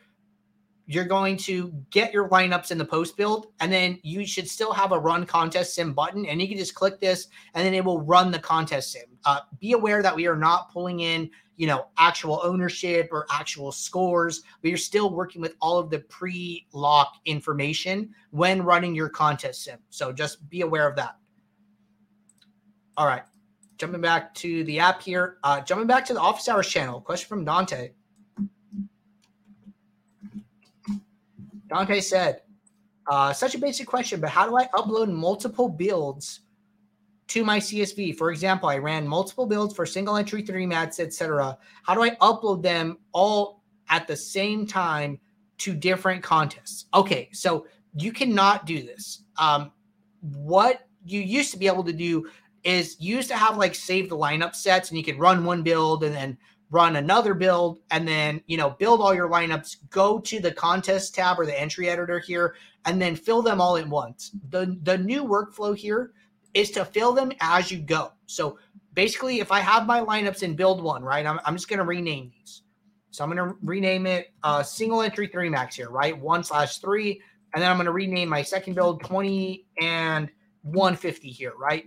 you're 0.88 1.06
going 1.06 1.36
to 1.36 1.74
get 1.90 2.14
your 2.14 2.30
lineups 2.30 2.70
in 2.70 2.78
the 2.78 2.86
post 2.86 3.18
build, 3.18 3.48
and 3.60 3.72
then 3.72 4.00
you 4.04 4.26
should 4.26 4.48
still 4.48 4.72
have 4.74 4.92
a 4.92 5.00
run 5.00 5.26
contest 5.26 5.74
sim 5.74 5.94
button, 5.94 6.26
and 6.26 6.42
you 6.42 6.48
can 6.48 6.58
just 6.58 6.76
click 6.76 7.00
this, 7.00 7.28
and 7.54 7.66
then 7.66 7.74
it 7.74 7.84
will 7.84 8.02
run 8.02 8.32
the 8.32 8.40
contest 8.40 8.92
sim. 8.92 9.15
Uh, 9.26 9.42
be 9.60 9.74
aware 9.74 10.02
that 10.02 10.16
we 10.16 10.28
are 10.28 10.36
not 10.36 10.72
pulling 10.72 11.00
in, 11.02 11.30
you 11.58 11.68
know, 11.68 11.88
actual 11.98 12.40
ownership 12.44 13.10
or 13.12 13.26
actual 13.32 13.72
scores. 13.72 14.44
We 14.62 14.74
are 14.74 14.78
still 14.78 15.10
working 15.10 15.42
with 15.42 15.56
all 15.62 15.78
of 15.80 15.90
the 15.90 16.00
pre-lock 16.00 17.16
information 17.26 18.14
when 18.32 18.62
running 18.62 18.94
your 18.94 19.10
contest 19.10 19.64
sim. 19.64 19.80
So 19.90 20.12
just 20.12 20.48
be 20.50 20.62
aware 20.62 20.88
of 20.88 20.96
that. 20.98 21.18
All 22.98 23.08
right 23.08 23.24
jumping 23.78 24.02
back 24.02 24.34
to 24.36 24.64
the 24.66 24.80
app 24.80 25.02
here, 25.02 25.38
uh, 25.44 25.62
jumping 25.62 25.88
back 25.88 26.06
to 26.06 26.14
the 26.14 26.20
office 26.20 26.48
hours 26.48 26.68
channel. 26.68 27.02
Question 27.02 27.28
from 27.28 27.46
Dante. 27.46 27.92
Dante 31.68 32.00
said, 32.00 32.42
uh, 33.10 33.34
such 33.34 33.56
a 33.56 33.58
basic 33.58 33.88
question, 33.88 34.20
but 34.20 34.30
how 34.30 34.48
do 34.48 34.58
I 34.58 34.68
upload 34.68 35.12
multiple 35.12 35.68
builds 35.68 36.42
to 37.28 37.44
my 37.44 37.60
CSV? 37.60 38.18
For 38.18 38.32
example, 38.32 38.70
I 38.70 38.78
ran 38.78 39.08
multiple 39.08 39.46
builds 39.46 39.76
for 39.76 39.86
single 39.86 40.18
entry 40.18 40.42
three 40.42 40.66
max, 40.66 41.00
etc. 41.00 41.58
How 41.84 41.94
do 41.94 42.04
I 42.04 42.12
upload 42.18 42.62
them 42.62 42.98
all 43.12 43.64
at 43.90 44.08
the 44.08 44.16
same 44.16 44.68
time 44.68 45.20
to 45.60 45.74
different 45.74 46.24
contests? 46.24 46.86
Okay, 46.94 47.30
so 47.32 47.68
you 47.98 48.12
cannot 48.12 48.66
do 48.66 48.84
this. 48.84 49.24
Um, 49.38 49.72
what 50.22 50.88
you 51.06 51.22
used 51.22 51.52
to 51.52 51.60
be 51.60 51.68
able 51.68 51.84
to 51.84 51.94
do 51.94 52.30
is 52.64 52.98
used 53.00 53.30
to 53.30 53.36
have 53.36 53.58
like 53.58 53.76
save 53.76 54.10
the 54.10 54.18
lineup 54.18 54.56
sets 54.56 54.90
and 54.90 54.98
you 54.98 55.04
could 55.04 55.20
run 55.20 55.46
one 55.46 55.62
build 55.62 56.04
and 56.04 56.16
then 56.16 56.38
run 56.72 56.96
another 56.96 57.34
build, 57.34 57.80
and 57.92 58.08
then 58.08 58.42
you 58.48 58.58
know 58.58 58.72
build 58.72 59.02
all 59.02 59.14
your 59.14 59.30
lineups. 59.30 59.78
Go 59.90 60.20
to 60.20 60.40
the 60.40 60.52
contest 60.52 61.16
tab 61.16 61.40
or 61.40 61.46
the 61.46 61.60
entry 61.60 61.90
editor 61.90 62.20
here, 62.20 62.56
and 62.86 63.02
then 63.02 63.16
fill 63.16 63.42
them 63.42 63.62
all 63.62 63.78
at 63.78 63.88
once. 63.88 64.32
the 64.50 64.78
The 64.84 64.98
new 64.98 65.24
workflow 65.24 65.76
here 65.76 66.14
is 66.56 66.72
to 66.72 66.86
fill 66.86 67.14
them 67.14 67.32
as 67.42 67.70
you 67.70 67.80
go. 67.80 68.14
So 68.26 68.58
basically, 68.94 69.40
if 69.40 69.52
I 69.52 69.60
have 69.60 69.86
my 69.86 70.00
lineups 70.00 70.42
in 70.42 70.56
build 70.56 70.82
one, 70.82 71.04
right, 71.04 71.26
I'm, 71.26 71.40
I'm 71.46 71.56
just 71.56 71.68
going 71.68 71.80
to 71.80 71.86
rename 71.86 72.32
these. 72.32 72.64
So 73.12 73.24
I'm 73.24 73.32
going 73.32 73.50
to 73.50 73.56
rename 73.62 74.08
it 74.08 74.34
uh, 74.44 74.64
single 74.64 75.02
entry 75.02 75.28
three 75.28 75.50
max 75.50 75.76
here, 75.76 75.90
right? 75.90 76.18
One 76.18 76.44
slash 76.44 76.80
three. 76.80 77.22
And 77.54 77.62
then 77.62 77.70
I'm 77.70 77.78
going 77.78 77.86
to 77.86 77.92
rename 77.92 78.30
my 78.30 78.42
second 78.42 78.74
build 78.74 79.04
20 79.04 79.66
and 79.80 80.30
150 80.64 81.30
here, 81.30 81.54
right? 81.58 81.86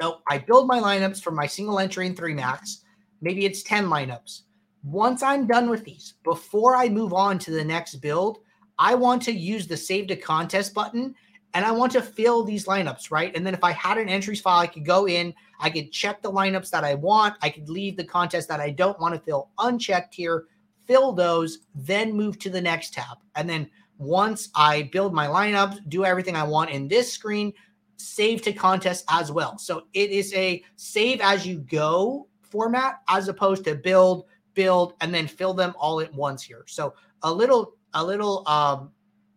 So 0.00 0.22
I 0.28 0.38
build 0.38 0.66
my 0.66 0.80
lineups 0.80 1.22
for 1.22 1.30
my 1.30 1.46
single 1.46 1.78
entry 1.78 2.06
and 2.06 2.16
three 2.16 2.34
max. 2.34 2.84
Maybe 3.20 3.44
it's 3.44 3.62
10 3.62 3.86
lineups. 3.86 4.42
Once 4.82 5.22
I'm 5.22 5.46
done 5.46 5.70
with 5.70 5.84
these, 5.84 6.14
before 6.24 6.76
I 6.76 6.88
move 6.88 7.12
on 7.12 7.38
to 7.40 7.50
the 7.50 7.64
next 7.64 7.96
build, 7.96 8.38
I 8.78 8.94
want 8.94 9.22
to 9.22 9.32
use 9.32 9.66
the 9.66 9.76
save 9.76 10.08
to 10.08 10.16
contest 10.16 10.74
button 10.74 11.14
and 11.54 11.64
I 11.64 11.70
want 11.70 11.92
to 11.92 12.02
fill 12.02 12.42
these 12.42 12.66
lineups, 12.66 13.12
right? 13.12 13.34
And 13.34 13.46
then 13.46 13.54
if 13.54 13.62
I 13.62 13.70
had 13.72 13.96
an 13.96 14.08
entries 14.08 14.40
file, 14.40 14.58
I 14.58 14.66
could 14.66 14.84
go 14.84 15.06
in, 15.06 15.32
I 15.60 15.70
could 15.70 15.92
check 15.92 16.20
the 16.20 16.30
lineups 16.30 16.68
that 16.70 16.82
I 16.82 16.94
want, 16.94 17.36
I 17.42 17.48
could 17.48 17.68
leave 17.68 17.96
the 17.96 18.04
contest 18.04 18.48
that 18.48 18.60
I 18.60 18.70
don't 18.70 18.98
want 19.00 19.14
to 19.14 19.20
fill 19.20 19.50
unchecked 19.58 20.14
here, 20.14 20.46
fill 20.84 21.12
those, 21.12 21.60
then 21.74 22.12
move 22.12 22.38
to 22.40 22.50
the 22.50 22.60
next 22.60 22.92
tab. 22.92 23.18
And 23.36 23.48
then 23.48 23.70
once 23.98 24.48
I 24.56 24.90
build 24.92 25.14
my 25.14 25.28
lineups, 25.28 25.88
do 25.88 26.04
everything 26.04 26.34
I 26.34 26.42
want 26.42 26.70
in 26.70 26.88
this 26.88 27.12
screen, 27.12 27.52
save 27.96 28.42
to 28.42 28.52
contest 28.52 29.04
as 29.08 29.30
well. 29.30 29.56
So 29.56 29.86
it 29.94 30.10
is 30.10 30.34
a 30.34 30.62
save 30.74 31.20
as 31.20 31.46
you 31.46 31.60
go 31.60 32.26
format 32.42 32.96
as 33.08 33.28
opposed 33.28 33.64
to 33.64 33.76
build, 33.76 34.24
build, 34.54 34.94
and 35.00 35.14
then 35.14 35.28
fill 35.28 35.54
them 35.54 35.74
all 35.78 36.00
at 36.00 36.12
once 36.12 36.42
here. 36.42 36.64
So 36.66 36.94
a 37.22 37.32
little, 37.32 37.76
a 37.94 38.04
little 38.04 38.46
um 38.48 38.90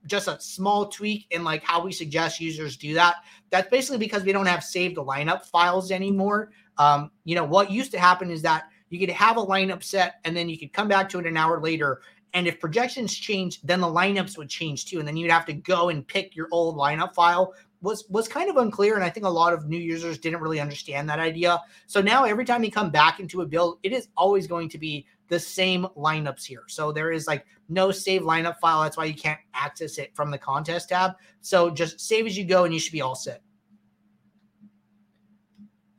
just 0.08 0.28
a 0.28 0.39
small 0.39 0.88
tweak 0.88 1.28
in 1.32 1.43
like 1.43 1.63
how 1.63 1.84
we 1.84 1.91
suggest 1.91 2.39
users 2.39 2.78
do 2.78 2.93
that. 2.96 3.17
That's 3.50 3.70
basically 3.70 4.00
because 4.00 4.24
we 4.24 4.32
don't 4.32 4.46
have 4.46 4.63
saved 4.63 4.98
lineup 4.98 5.46
files 5.46 5.91
anymore. 5.91 6.52
Um, 6.78 7.12
you 7.24 7.36
know, 7.36 7.43
what 7.43 7.72
used 7.72 7.91
to 7.91 8.00
happen 8.00 8.32
is 8.32 8.41
that 8.43 8.65
you 8.89 9.00
could 9.00 9.10
have 9.10 9.38
a 9.38 9.46
lineup 9.46 9.84
set 9.84 10.15
and 10.24 10.36
then 10.36 10.50
you 10.50 10.58
could 10.58 10.74
come 10.74 10.88
back 10.88 11.10
to 11.10 11.20
it 11.20 11.28
an 11.28 11.38
hour 11.38 11.62
later. 11.62 12.02
And 12.34 12.48
if 12.48 12.60
projections 12.60 13.13
change, 13.15 13.62
then 13.62 13.82
the 13.82 13.88
lineups 13.88 14.38
would 14.38 14.50
change 14.50 14.86
too. 14.86 15.00
And 15.00 15.08
then 15.08 15.17
you'd 15.17 15.32
have 15.32 15.46
to 15.46 15.54
go 15.54 15.89
and 15.89 16.08
pick 16.08 16.36
your 16.36 16.48
old 16.52 16.78
lineup 16.78 17.13
file 17.13 17.54
was 17.82 18.06
was 18.10 18.28
kind 18.28 18.50
of 18.50 18.58
unclear 18.58 18.96
and 18.96 19.04
i 19.04 19.10
think 19.10 19.26
a 19.26 19.30
lot 19.30 19.54
of 19.54 19.67
new 19.67 19.78
users 19.78 20.17
didn't 20.17 20.41
really 20.41 20.60
understand 20.60 21.08
that 21.08 21.20
idea 21.20 21.62
so 21.86 22.02
now 22.02 22.24
every 22.24 22.46
time 22.46 22.63
you 22.63 22.72
come 22.72 22.89
back 22.89 23.20
into 23.20 23.41
a 23.41 23.46
build 23.46 23.78
it 23.84 23.93
is 23.93 24.08
always 24.17 24.48
going 24.48 24.67
to 24.67 24.78
be 24.78 25.06
the 25.28 25.40
same 25.40 25.88
lineups 25.98 26.46
here 26.46 26.63
so 26.68 26.92
there 26.92 27.12
is 27.12 27.28
like 27.28 27.46
no 27.70 27.92
save 27.92 28.22
lineup 28.22 28.58
file 28.60 28.82
that's 28.82 28.98
why 28.98 29.06
you 29.06 29.13
can't 29.13 29.40
access 29.54 29.98
it 29.98 30.16
from 30.16 30.32
the 30.32 30.38
contest 30.38 30.90
tab 30.90 31.13
so 31.42 31.70
just 31.70 32.00
save 32.00 32.26
as 32.26 32.38
you 32.38 32.46
go 32.46 32.63
and 32.63 32.74
you 32.74 32.80
should 32.80 32.94
be 32.94 33.02
all 33.02 33.16
set 33.16 33.42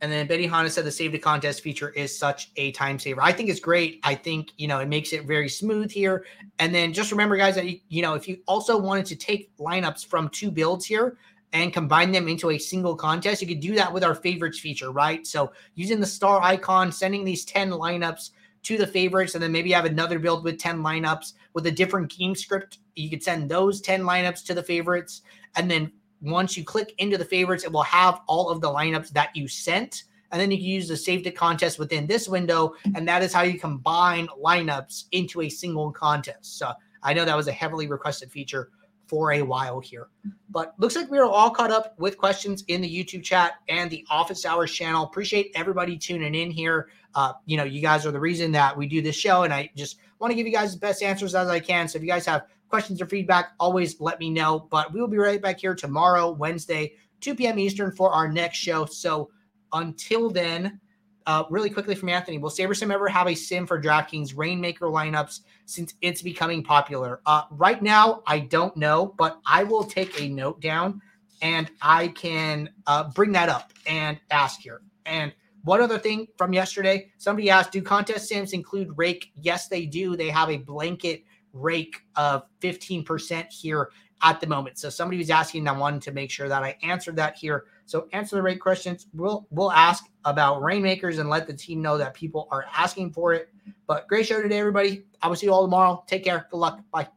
and 0.00 0.12
then 0.12 0.28
Betty 0.28 0.46
Hanna 0.46 0.70
said 0.70 0.84
the 0.84 0.92
save 0.92 1.10
to 1.10 1.18
contest 1.18 1.60
feature 1.60 1.90
is 1.90 2.16
such 2.16 2.52
a 2.54 2.70
time 2.70 3.00
saver. 3.00 3.20
I 3.20 3.32
think 3.32 3.48
it's 3.48 3.58
great. 3.58 3.98
I 4.04 4.14
think, 4.14 4.52
you 4.56 4.68
know, 4.68 4.78
it 4.78 4.86
makes 4.86 5.12
it 5.12 5.26
very 5.26 5.48
smooth 5.48 5.90
here. 5.90 6.24
And 6.60 6.72
then 6.72 6.92
just 6.92 7.10
remember, 7.10 7.36
guys, 7.36 7.56
that, 7.56 7.66
you 7.66 8.02
know, 8.02 8.14
if 8.14 8.28
you 8.28 8.38
also 8.46 8.78
wanted 8.78 9.06
to 9.06 9.16
take 9.16 9.50
lineups 9.56 10.06
from 10.06 10.28
two 10.28 10.52
builds 10.52 10.86
here, 10.86 11.18
and 11.52 11.72
combine 11.72 12.12
them 12.12 12.28
into 12.28 12.50
a 12.50 12.58
single 12.58 12.94
contest. 12.94 13.40
You 13.40 13.48
could 13.48 13.60
do 13.60 13.74
that 13.74 13.92
with 13.92 14.04
our 14.04 14.14
favorites 14.14 14.58
feature, 14.58 14.90
right? 14.90 15.26
So 15.26 15.52
using 15.74 16.00
the 16.00 16.06
star 16.06 16.42
icon, 16.42 16.92
sending 16.92 17.24
these 17.24 17.44
10 17.44 17.70
lineups 17.70 18.30
to 18.62 18.76
the 18.76 18.86
favorites, 18.86 19.34
and 19.34 19.42
then 19.42 19.52
maybe 19.52 19.72
have 19.72 19.84
another 19.84 20.18
build 20.18 20.44
with 20.44 20.58
10 20.58 20.82
lineups 20.82 21.34
with 21.54 21.66
a 21.66 21.70
different 21.70 22.10
game 22.16 22.34
script. 22.34 22.78
You 22.94 23.10
could 23.10 23.22
send 23.22 23.48
those 23.48 23.80
10 23.80 24.02
lineups 24.02 24.44
to 24.46 24.54
the 24.54 24.62
favorites. 24.62 25.22
And 25.56 25.70
then 25.70 25.92
once 26.20 26.56
you 26.56 26.64
click 26.64 26.94
into 26.98 27.16
the 27.16 27.24
favorites, 27.24 27.64
it 27.64 27.72
will 27.72 27.82
have 27.82 28.20
all 28.26 28.50
of 28.50 28.60
the 28.60 28.68
lineups 28.68 29.10
that 29.10 29.34
you 29.34 29.48
sent. 29.48 30.04
And 30.30 30.40
then 30.40 30.50
you 30.50 30.58
can 30.58 30.66
use 30.66 30.88
the 30.88 30.96
save 30.96 31.22
to 31.24 31.30
contest 31.30 31.78
within 31.78 32.06
this 32.06 32.28
window. 32.28 32.74
And 32.94 33.06
that 33.08 33.22
is 33.22 33.32
how 33.32 33.42
you 33.42 33.58
combine 33.58 34.28
lineups 34.42 35.04
into 35.12 35.42
a 35.42 35.48
single 35.48 35.90
contest. 35.90 36.58
So 36.58 36.72
I 37.02 37.14
know 37.14 37.24
that 37.24 37.36
was 37.36 37.48
a 37.48 37.52
heavily 37.52 37.86
requested 37.86 38.30
feature 38.30 38.70
for 39.08 39.32
a 39.32 39.42
while 39.42 39.80
here. 39.80 40.08
But 40.50 40.74
looks 40.78 40.96
like 40.96 41.10
we 41.10 41.18
are 41.18 41.24
all 41.24 41.50
caught 41.50 41.70
up 41.70 41.98
with 41.98 42.16
questions 42.18 42.64
in 42.68 42.80
the 42.80 42.88
YouTube 42.88 43.22
chat 43.22 43.54
and 43.68 43.90
the 43.90 44.04
Office 44.10 44.46
Hours 44.46 44.72
channel. 44.72 45.04
Appreciate 45.04 45.50
everybody 45.54 45.96
tuning 45.96 46.34
in 46.34 46.50
here. 46.50 46.88
Uh, 47.14 47.32
you 47.46 47.56
know, 47.56 47.64
you 47.64 47.80
guys 47.80 48.06
are 48.06 48.10
the 48.10 48.20
reason 48.20 48.52
that 48.52 48.76
we 48.76 48.86
do 48.86 49.02
this 49.02 49.16
show, 49.16 49.42
and 49.42 49.52
I 49.52 49.70
just 49.74 49.98
want 50.18 50.30
to 50.30 50.34
give 50.34 50.46
you 50.46 50.52
guys 50.52 50.74
the 50.74 50.80
best 50.80 51.02
answers 51.02 51.34
as 51.34 51.48
I 51.48 51.60
can. 51.60 51.88
So 51.88 51.96
if 51.96 52.02
you 52.02 52.08
guys 52.08 52.26
have 52.26 52.46
questions 52.68 53.00
or 53.00 53.06
feedback, 53.06 53.52
always 53.58 54.00
let 54.00 54.20
me 54.20 54.30
know. 54.30 54.68
But 54.70 54.92
we 54.92 55.00
will 55.00 55.08
be 55.08 55.16
right 55.16 55.40
back 55.40 55.58
here 55.60 55.74
tomorrow, 55.74 56.30
Wednesday, 56.30 56.92
2 57.20 57.34
p.m. 57.34 57.58
Eastern 57.58 57.92
for 57.92 58.12
our 58.12 58.28
next 58.30 58.58
show. 58.58 58.84
So 58.84 59.30
until 59.72 60.30
then, 60.30 60.80
uh, 61.28 61.44
really 61.50 61.68
quickly 61.68 61.94
from 61.94 62.08
Anthony, 62.08 62.38
will 62.38 62.48
SaberSim 62.48 62.90
ever 62.90 63.06
have 63.06 63.28
a 63.28 63.34
sim 63.34 63.66
for 63.66 63.80
DraftKings 63.80 64.34
Reignmaker 64.34 64.90
lineups 64.90 65.40
since 65.66 65.92
it's 66.00 66.22
becoming 66.22 66.62
popular? 66.64 67.20
Uh, 67.26 67.42
right 67.50 67.82
now, 67.82 68.22
I 68.26 68.38
don't 68.40 68.74
know, 68.78 69.14
but 69.18 69.38
I 69.44 69.62
will 69.62 69.84
take 69.84 70.18
a 70.22 70.26
note 70.26 70.62
down 70.62 71.02
and 71.42 71.70
I 71.82 72.08
can 72.08 72.70
uh, 72.86 73.10
bring 73.10 73.30
that 73.32 73.50
up 73.50 73.74
and 73.86 74.18
ask 74.30 74.60
here. 74.60 74.80
And 75.04 75.34
one 75.64 75.82
other 75.82 75.98
thing 75.98 76.28
from 76.38 76.54
yesterday, 76.54 77.10
somebody 77.18 77.50
asked, 77.50 77.72
do 77.72 77.82
contest 77.82 78.26
sims 78.26 78.54
include 78.54 78.96
rake? 78.96 79.30
Yes, 79.34 79.68
they 79.68 79.84
do. 79.84 80.16
They 80.16 80.30
have 80.30 80.48
a 80.48 80.56
blanket 80.56 81.24
rake 81.52 82.06
of 82.16 82.44
15% 82.62 83.52
here 83.52 83.90
at 84.22 84.40
the 84.40 84.46
moment. 84.46 84.78
So 84.78 84.88
somebody 84.88 85.18
was 85.18 85.28
asking, 85.28 85.68
I 85.68 85.72
wanted 85.72 86.00
to 86.02 86.12
make 86.12 86.30
sure 86.30 86.48
that 86.48 86.62
I 86.62 86.78
answered 86.82 87.16
that 87.16 87.36
here. 87.36 87.66
So 87.88 88.06
answer 88.12 88.36
the 88.36 88.42
right 88.42 88.60
questions. 88.60 89.06
We'll 89.14 89.46
we'll 89.50 89.72
ask 89.72 90.04
about 90.24 90.60
Reignmakers 90.60 91.18
and 91.18 91.30
let 91.30 91.46
the 91.46 91.54
team 91.54 91.80
know 91.80 91.96
that 91.96 92.12
people 92.12 92.46
are 92.50 92.66
asking 92.76 93.12
for 93.12 93.32
it. 93.32 93.48
But 93.86 94.06
great 94.08 94.26
show 94.26 94.42
today, 94.42 94.58
everybody. 94.58 95.04
I 95.22 95.28
will 95.28 95.36
see 95.36 95.46
you 95.46 95.52
all 95.52 95.64
tomorrow. 95.64 96.04
Take 96.06 96.24
care. 96.24 96.46
Good 96.50 96.58
luck. 96.58 96.80
Bye. 96.92 97.08